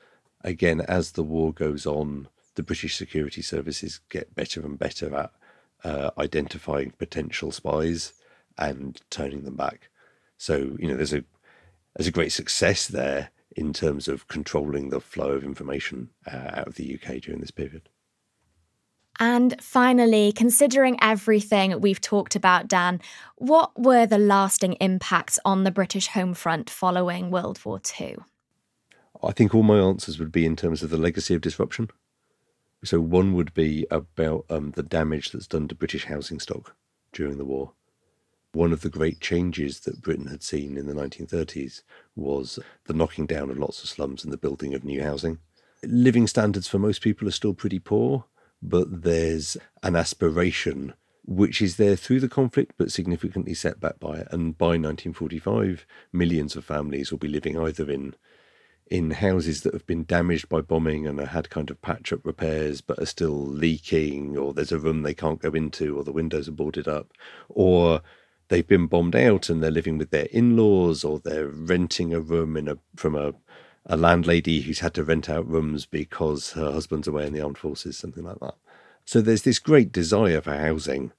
Again, 0.43 0.81
as 0.81 1.11
the 1.11 1.23
war 1.23 1.53
goes 1.53 1.85
on, 1.85 2.27
the 2.55 2.63
British 2.63 2.97
security 2.97 3.43
services 3.43 3.99
get 4.09 4.33
better 4.33 4.65
and 4.65 4.79
better 4.79 5.13
at 5.13 5.31
uh, 5.83 6.09
identifying 6.17 6.91
potential 6.97 7.51
spies 7.51 8.13
and 8.57 9.01
turning 9.09 9.43
them 9.43 9.55
back. 9.55 9.89
So 10.37 10.75
you 10.79 10.87
know, 10.87 10.95
there's 10.95 11.13
a 11.13 11.23
there's 11.95 12.07
a 12.07 12.11
great 12.11 12.31
success 12.31 12.87
there 12.87 13.31
in 13.55 13.73
terms 13.73 14.07
of 14.07 14.27
controlling 14.27 14.89
the 14.89 15.01
flow 15.01 15.31
of 15.31 15.43
information 15.43 16.09
uh, 16.31 16.51
out 16.53 16.67
of 16.67 16.75
the 16.75 16.93
UK 16.93 17.21
during 17.21 17.41
this 17.41 17.51
period. 17.51 17.89
And 19.19 19.59
finally, 19.59 20.31
considering 20.31 20.97
everything 21.01 21.81
we've 21.81 21.99
talked 21.99 22.35
about, 22.35 22.67
Dan, 22.67 23.01
what 23.35 23.71
were 23.75 24.05
the 24.05 24.19
lasting 24.19 24.73
impacts 24.73 25.39
on 25.43 25.63
the 25.63 25.71
British 25.71 26.07
home 26.09 26.35
front 26.35 26.69
following 26.69 27.31
World 27.31 27.59
War 27.65 27.81
II? 27.99 28.17
I 29.23 29.31
think 29.31 29.55
all 29.55 29.63
my 29.63 29.79
answers 29.79 30.19
would 30.19 30.31
be 30.31 30.45
in 30.45 30.55
terms 30.55 30.83
of 30.83 30.91
the 30.91 30.97
legacy 30.97 31.33
of 31.33 31.41
disruption. 31.41 31.89
So, 32.83 32.99
one 32.99 33.33
would 33.33 33.55
be 33.55 33.87
about 33.89 34.45
um, 34.51 34.71
the 34.75 34.83
damage 34.83 35.31
that's 35.31 35.47
done 35.47 35.67
to 35.69 35.75
British 35.75 36.05
housing 36.05 36.39
stock 36.39 36.75
during 37.11 37.39
the 37.39 37.45
war 37.45 37.73
one 38.53 38.71
of 38.71 38.81
the 38.81 38.89
great 38.89 39.19
changes 39.19 39.81
that 39.81 40.01
Britain 40.01 40.27
had 40.27 40.43
seen 40.43 40.77
in 40.77 40.87
the 40.87 40.93
1930s 40.93 41.81
was 42.15 42.59
the 42.85 42.93
knocking 42.93 43.25
down 43.25 43.49
of 43.49 43.57
lots 43.59 43.83
of 43.83 43.89
slums 43.89 44.23
and 44.23 44.33
the 44.33 44.37
building 44.37 44.73
of 44.73 44.83
new 44.83 45.01
housing. 45.01 45.39
Living 45.83 46.27
standards 46.27 46.67
for 46.67 46.79
most 46.79 47.01
people 47.01 47.27
are 47.27 47.31
still 47.31 47.53
pretty 47.53 47.79
poor, 47.79 48.25
but 48.61 49.03
there's 49.03 49.57
an 49.83 49.95
aspiration 49.95 50.93
which 51.25 51.61
is 51.61 51.75
there 51.75 51.97
through 51.97 52.21
the 52.21 52.29
conflict 52.29 52.73
but 52.77 52.91
significantly 52.91 53.53
set 53.53 53.79
back 53.79 53.99
by 53.99 54.13
it. 54.13 54.27
And 54.31 54.57
by 54.57 54.77
1945, 54.77 55.85
millions 56.13 56.55
of 56.55 56.63
families 56.65 57.11
will 57.11 57.19
be 57.19 57.27
living 57.27 57.59
either 57.59 57.89
in 57.91 58.15
in 58.89 59.11
houses 59.11 59.61
that 59.61 59.73
have 59.73 59.85
been 59.85 60.05
damaged 60.05 60.47
by 60.47 60.61
bombing 60.61 61.05
and 61.05 61.19
have 61.19 61.27
had 61.27 61.49
kind 61.49 61.69
of 61.69 61.81
patch 61.81 62.13
up 62.13 62.25
repairs 62.25 62.79
but 62.79 62.97
are 62.99 63.05
still 63.05 63.45
leaking, 63.45 64.37
or 64.37 64.53
there's 64.53 64.71
a 64.71 64.79
room 64.79 65.01
they 65.01 65.13
can't 65.13 65.41
go 65.41 65.51
into, 65.51 65.97
or 65.97 66.05
the 66.05 66.11
windows 66.13 66.47
are 66.47 66.53
boarded 66.53 66.87
up, 66.87 67.11
or 67.49 68.01
they've 68.49 68.67
been 68.67 68.87
bombed 68.87 69.15
out 69.15 69.49
and 69.49 69.61
they're 69.61 69.71
living 69.71 69.97
with 69.97 70.11
their 70.11 70.27
in-laws 70.31 71.03
or 71.03 71.19
they're 71.19 71.47
renting 71.47 72.13
a 72.13 72.19
room 72.19 72.55
in 72.55 72.67
a 72.67 72.77
from 72.95 73.15
a 73.15 73.33
a 73.87 73.97
landlady 73.97 74.61
who's 74.61 74.79
had 74.79 74.93
to 74.93 75.03
rent 75.03 75.29
out 75.29 75.47
rooms 75.47 75.85
because 75.85 76.51
her 76.51 76.71
husband's 76.71 77.07
away 77.07 77.25
in 77.25 77.33
the 77.33 77.41
armed 77.41 77.57
forces, 77.57 77.97
something 77.97 78.25
like 78.25 78.39
that. 78.39 78.55
So 79.05 79.21
there's 79.21 79.43
this 79.43 79.59
great 79.59 79.93
desire 79.93 80.41
for 80.41 80.53
housing, 80.53 81.13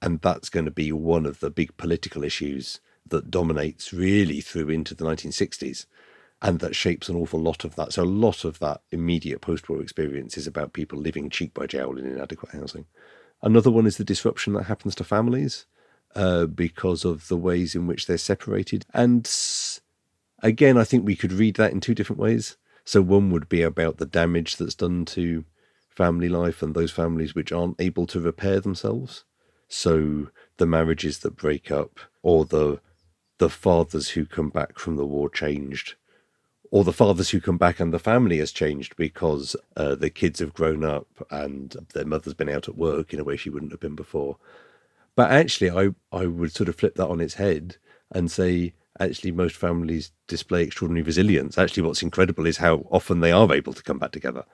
and 0.00 0.20
that's 0.22 0.48
going 0.48 0.64
to 0.64 0.70
be 0.70 0.90
one 0.90 1.26
of 1.26 1.40
the 1.40 1.50
big 1.50 1.76
political 1.76 2.24
issues 2.24 2.80
that 3.06 3.30
dominates 3.30 3.92
really 3.92 4.40
through 4.40 4.70
into 4.70 4.94
the 4.94 5.04
1960s, 5.04 5.84
and 6.40 6.60
that 6.60 6.74
shapes 6.74 7.10
an 7.10 7.16
awful 7.16 7.40
lot 7.40 7.62
of 7.62 7.76
that. 7.76 7.92
So 7.92 8.02
a 8.02 8.06
lot 8.06 8.46
of 8.46 8.58
that 8.60 8.80
immediate 8.90 9.42
post-war 9.42 9.82
experience 9.82 10.38
is 10.38 10.46
about 10.46 10.72
people 10.72 10.98
living 10.98 11.28
cheek 11.28 11.52
by 11.52 11.66
jowl 11.66 11.98
in 11.98 12.06
inadequate 12.06 12.52
housing. 12.52 12.86
Another 13.42 13.70
one 13.70 13.86
is 13.86 13.98
the 13.98 14.04
disruption 14.04 14.54
that 14.54 14.62
happens 14.64 14.94
to 14.94 15.04
families 15.04 15.66
uh, 16.14 16.46
because 16.46 17.04
of 17.04 17.28
the 17.28 17.36
ways 17.36 17.74
in 17.74 17.86
which 17.86 18.06
they're 18.06 18.18
separated. 18.18 18.84
And 18.94 19.30
again, 20.42 20.76
I 20.76 20.84
think 20.84 21.04
we 21.04 21.16
could 21.16 21.32
read 21.32 21.56
that 21.56 21.72
in 21.72 21.80
two 21.80 21.94
different 21.94 22.20
ways. 22.20 22.56
So, 22.84 23.00
one 23.00 23.30
would 23.30 23.48
be 23.48 23.62
about 23.62 23.96
the 23.96 24.06
damage 24.06 24.56
that's 24.56 24.74
done 24.74 25.04
to 25.06 25.44
family 25.88 26.28
life 26.28 26.62
and 26.62 26.74
those 26.74 26.90
families 26.90 27.34
which 27.34 27.52
aren't 27.52 27.80
able 27.80 28.06
to 28.08 28.20
repair 28.20 28.60
themselves. 28.60 29.24
So, 29.68 30.28
the 30.58 30.66
marriages 30.66 31.20
that 31.20 31.36
break 31.36 31.70
up, 31.70 31.98
or 32.22 32.44
the 32.44 32.80
the 33.38 33.50
fathers 33.50 34.10
who 34.10 34.26
come 34.26 34.48
back 34.48 34.78
from 34.78 34.96
the 34.96 35.06
war 35.06 35.28
changed, 35.28 35.94
or 36.70 36.84
the 36.84 36.92
fathers 36.92 37.30
who 37.30 37.40
come 37.40 37.58
back 37.58 37.80
and 37.80 37.92
the 37.92 37.98
family 37.98 38.38
has 38.38 38.52
changed 38.52 38.96
because 38.96 39.56
uh, 39.76 39.94
the 39.94 40.10
kids 40.10 40.40
have 40.40 40.54
grown 40.54 40.84
up 40.84 41.06
and 41.30 41.76
their 41.94 42.04
mother's 42.04 42.34
been 42.34 42.48
out 42.48 42.68
at 42.68 42.76
work 42.76 43.12
in 43.12 43.20
a 43.20 43.24
way 43.24 43.36
she 43.36 43.50
wouldn't 43.50 43.72
have 43.72 43.80
been 43.80 43.94
before. 43.94 44.36
But 45.16 45.30
actually, 45.30 45.70
I, 45.70 45.90
I 46.12 46.26
would 46.26 46.52
sort 46.52 46.68
of 46.68 46.76
flip 46.76 46.96
that 46.96 47.08
on 47.08 47.20
its 47.20 47.34
head 47.34 47.76
and 48.12 48.30
say, 48.30 48.74
actually, 48.98 49.32
most 49.32 49.56
families 49.56 50.12
display 50.26 50.62
extraordinary 50.62 51.02
resilience. 51.02 51.56
Actually, 51.56 51.84
what's 51.84 52.02
incredible 52.02 52.46
is 52.46 52.56
how 52.56 52.86
often 52.90 53.20
they 53.20 53.32
are 53.32 53.52
able 53.52 53.72
to 53.72 53.82
come 53.82 53.98
back 53.98 54.12
together. 54.12 54.44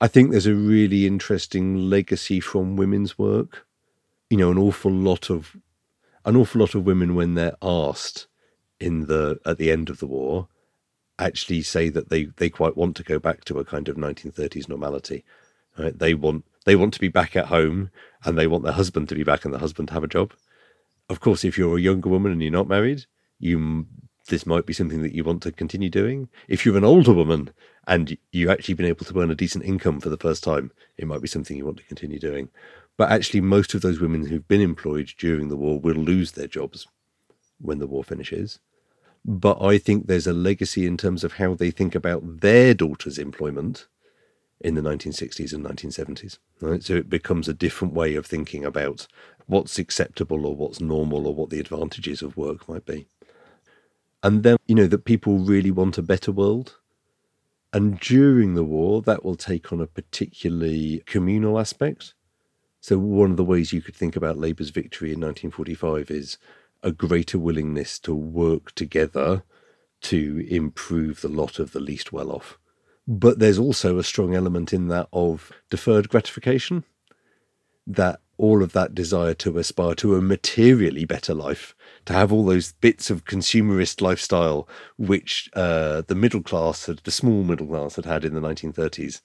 I 0.00 0.08
think 0.08 0.30
there's 0.30 0.46
a 0.46 0.54
really 0.54 1.06
interesting 1.06 1.90
legacy 1.90 2.40
from 2.40 2.76
women's 2.76 3.18
work. 3.18 3.66
You 4.30 4.36
know, 4.36 4.50
an 4.50 4.58
awful 4.58 4.92
lot 4.92 5.30
of 5.30 5.56
an 6.24 6.36
awful 6.36 6.60
lot 6.60 6.74
of 6.74 6.84
women, 6.84 7.14
when 7.14 7.34
they're 7.34 7.56
asked 7.62 8.26
in 8.78 9.06
the 9.06 9.40
at 9.46 9.58
the 9.58 9.70
end 9.70 9.88
of 9.90 9.98
the 9.98 10.06
war, 10.06 10.48
actually 11.18 11.62
say 11.62 11.88
that 11.88 12.10
they 12.10 12.24
they 12.36 12.50
quite 12.50 12.76
want 12.76 12.96
to 12.96 13.02
go 13.02 13.18
back 13.18 13.44
to 13.46 13.58
a 13.58 13.64
kind 13.64 13.88
of 13.88 13.96
1930s 13.96 14.68
normality. 14.68 15.24
Right? 15.78 15.98
They 15.98 16.14
want 16.14 16.44
they 16.64 16.76
want 16.76 16.94
to 16.94 17.00
be 17.00 17.08
back 17.08 17.36
at 17.36 17.46
home 17.46 17.90
and 18.24 18.36
they 18.36 18.46
want 18.46 18.64
their 18.64 18.72
husband 18.72 19.08
to 19.08 19.14
be 19.14 19.24
back 19.24 19.44
and 19.44 19.54
the 19.54 19.58
husband 19.58 19.88
to 19.88 19.94
have 19.94 20.04
a 20.04 20.08
job. 20.08 20.32
Of 21.08 21.20
course, 21.20 21.44
if 21.44 21.56
you're 21.56 21.78
a 21.78 21.80
younger 21.80 22.08
woman 22.08 22.32
and 22.32 22.42
you're 22.42 22.50
not 22.50 22.68
married, 22.68 23.06
you 23.38 23.86
this 24.28 24.46
might 24.46 24.66
be 24.66 24.72
something 24.72 25.02
that 25.02 25.14
you 25.14 25.24
want 25.24 25.42
to 25.42 25.52
continue 25.52 25.88
doing. 25.88 26.28
If 26.48 26.64
you're 26.64 26.76
an 26.76 26.84
older 26.84 27.12
woman 27.12 27.50
and 27.86 28.16
you've 28.30 28.50
actually 28.50 28.74
been 28.74 28.86
able 28.86 29.06
to 29.06 29.20
earn 29.20 29.30
a 29.30 29.34
decent 29.34 29.64
income 29.64 30.00
for 30.00 30.10
the 30.10 30.18
first 30.18 30.44
time, 30.44 30.70
it 30.98 31.06
might 31.06 31.22
be 31.22 31.28
something 31.28 31.56
you 31.56 31.64
want 31.64 31.78
to 31.78 31.84
continue 31.84 32.18
doing. 32.18 32.50
But 32.98 33.10
actually, 33.10 33.40
most 33.40 33.74
of 33.74 33.80
those 33.80 34.00
women 34.00 34.26
who've 34.26 34.46
been 34.46 34.60
employed 34.60 35.12
during 35.18 35.48
the 35.48 35.56
war 35.56 35.80
will 35.80 35.94
lose 35.94 36.32
their 36.32 36.46
jobs 36.46 36.86
when 37.58 37.78
the 37.78 37.86
war 37.86 38.04
finishes. 38.04 38.60
But 39.24 39.62
I 39.62 39.78
think 39.78 40.06
there's 40.06 40.26
a 40.26 40.32
legacy 40.32 40.86
in 40.86 40.96
terms 40.96 41.24
of 41.24 41.34
how 41.34 41.54
they 41.54 41.70
think 41.70 41.94
about 41.94 42.40
their 42.40 42.74
daughter's 42.74 43.18
employment 43.18 43.86
in 44.60 44.74
the 44.74 44.80
1960s 44.80 45.52
and 45.52 45.64
1970s. 45.64 46.38
Right? 46.60 46.82
So 46.82 46.94
it 46.94 47.08
becomes 47.08 47.48
a 47.48 47.54
different 47.54 47.94
way 47.94 48.14
of 48.14 48.26
thinking 48.26 48.64
about 48.64 49.06
what's 49.46 49.78
acceptable 49.78 50.46
or 50.46 50.54
what's 50.54 50.80
normal 50.80 51.26
or 51.26 51.34
what 51.34 51.50
the 51.50 51.60
advantages 51.60 52.22
of 52.22 52.36
work 52.36 52.68
might 52.68 52.84
be. 52.84 53.06
And 54.22 54.42
then, 54.42 54.56
you 54.66 54.74
know, 54.74 54.86
that 54.86 55.04
people 55.04 55.38
really 55.38 55.70
want 55.70 55.98
a 55.98 56.02
better 56.02 56.32
world. 56.32 56.76
And 57.72 58.00
during 58.00 58.54
the 58.54 58.64
war, 58.64 59.02
that 59.02 59.24
will 59.24 59.36
take 59.36 59.72
on 59.72 59.80
a 59.80 59.86
particularly 59.86 61.02
communal 61.06 61.58
aspect. 61.58 62.14
So, 62.80 62.98
one 62.98 63.30
of 63.30 63.36
the 63.36 63.44
ways 63.44 63.72
you 63.72 63.82
could 63.82 63.94
think 63.94 64.16
about 64.16 64.38
Labour's 64.38 64.70
victory 64.70 65.10
in 65.10 65.20
1945 65.20 66.10
is 66.10 66.38
a 66.82 66.92
greater 66.92 67.38
willingness 67.38 67.98
to 68.00 68.14
work 68.14 68.74
together 68.74 69.42
to 70.00 70.46
improve 70.48 71.20
the 71.20 71.28
lot 71.28 71.58
of 71.58 71.72
the 71.72 71.80
least 71.80 72.12
well 72.12 72.30
off. 72.30 72.58
But 73.10 73.38
there's 73.38 73.58
also 73.58 73.98
a 73.98 74.04
strong 74.04 74.34
element 74.34 74.74
in 74.74 74.88
that 74.88 75.08
of 75.14 75.50
deferred 75.70 76.10
gratification, 76.10 76.84
that 77.86 78.20
all 78.36 78.62
of 78.62 78.74
that 78.74 78.94
desire 78.94 79.32
to 79.32 79.56
aspire 79.56 79.94
to 79.94 80.14
a 80.14 80.20
materially 80.20 81.06
better 81.06 81.32
life, 81.32 81.74
to 82.04 82.12
have 82.12 82.30
all 82.30 82.44
those 82.44 82.72
bits 82.72 83.08
of 83.08 83.24
consumerist 83.24 84.02
lifestyle 84.02 84.68
which 84.98 85.48
uh, 85.54 86.02
the 86.06 86.14
middle 86.14 86.42
class, 86.42 86.84
had, 86.84 86.98
the 86.98 87.10
small 87.10 87.44
middle 87.44 87.66
class, 87.66 87.96
had 87.96 88.04
had 88.04 88.26
in 88.26 88.34
the 88.34 88.42
1930s. 88.42 89.22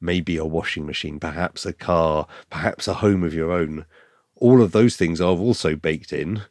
Maybe 0.00 0.38
a 0.38 0.46
washing 0.46 0.86
machine, 0.86 1.20
perhaps 1.20 1.66
a 1.66 1.74
car, 1.74 2.26
perhaps 2.48 2.88
a 2.88 2.94
home 2.94 3.22
of 3.22 3.34
your 3.34 3.52
own. 3.52 3.84
All 4.36 4.62
of 4.62 4.72
those 4.72 4.96
things 4.96 5.20
are 5.20 5.36
also 5.36 5.76
baked 5.76 6.14
in 6.14 6.44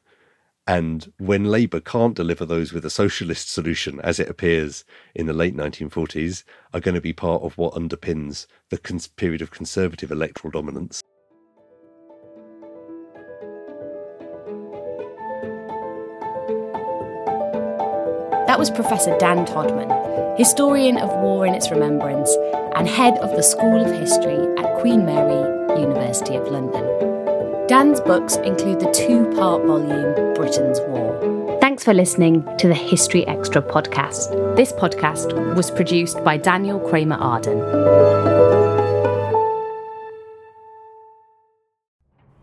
and 0.68 1.13
when 1.18 1.45
Labour 1.45 1.80
can't 1.80 2.13
deliver 2.13 2.45
those 2.45 2.74
with 2.74 2.84
a 2.84 2.89
socialist 2.89 3.49
solution, 3.49 4.01
as 4.01 4.20
it 4.20 4.28
appears 4.28 4.84
in 5.15 5.26
the 5.26 5.34
late 5.34 5.55
1940s, 5.55 6.43
are 6.74 6.82
going 6.82 6.95
to 6.95 7.01
be 7.01 7.13
part 7.13 7.41
of 7.41 7.57
what 7.57 7.74
underpins 7.74 8.47
the 8.70 8.78
cons- 8.78 9.07
period 9.07 9.41
of 9.41 9.49
conservative 9.49 10.11
electoral 10.11 10.51
dominance. 10.51 11.01
That 18.45 18.59
was 18.59 18.70
Professor 18.70 19.18
Dan 19.20 19.45
Todman, 19.45 20.38
historian 20.38 20.97
of 20.97 21.09
War 21.22 21.45
in 21.45 21.53
its 21.53 21.72
Remembrance 21.72 22.36
and 22.76 22.89
head 22.89 23.18
of 23.20 23.32
the 23.38 23.43
School 23.43 23.86
of 23.86 23.99
History 23.99 24.38
at 24.57 24.80
Queen 24.80 25.05
Mary, 25.05 25.80
University 25.80 26.36
of 26.36 26.47
London. 26.47 27.16
Dan's 27.68 27.99
books 27.99 28.38
include 28.38 28.80
the 28.80 28.89
two 28.91 29.26
part 29.36 29.61
volume 29.65 30.34
Britain's 30.36 30.80
War. 30.88 31.57
Thanks 31.59 31.84
for 31.84 31.93
listening 31.93 32.47
to 32.59 32.70
the 32.70 32.74
History 32.74 33.28
Extra 33.28 33.61
podcast. 33.61 34.55
This 34.55 34.72
podcast 34.72 35.53
was 35.53 35.70
produced 35.70 36.24
by 36.24 36.38
Daniel 36.38 36.80
Kramer 36.80 37.18
Arden. 37.18 37.59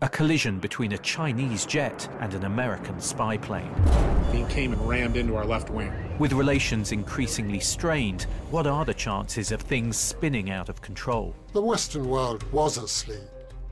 A 0.03 0.09
collision 0.09 0.59
between 0.59 0.91
a 0.91 0.97
Chinese 0.99 1.65
jet 1.65 2.07
and 2.19 2.35
an 2.35 2.45
American 2.45 3.01
spy 3.01 3.35
plane. 3.35 3.73
He 4.31 4.43
came 4.43 4.73
and 4.73 4.87
rammed 4.87 5.17
into 5.17 5.35
our 5.37 5.45
left 5.45 5.71
wing. 5.71 5.91
With 6.19 6.33
relations 6.33 6.91
increasingly 6.91 7.61
strained, 7.61 8.27
what 8.51 8.67
are 8.67 8.85
the 8.85 8.93
chances 8.93 9.51
of 9.51 9.61
things 9.61 9.97
spinning 9.97 10.51
out 10.51 10.69
of 10.69 10.83
control? 10.83 11.33
The 11.53 11.63
Western 11.63 12.07
world 12.07 12.43
was 12.51 12.77
asleep. 12.77 13.23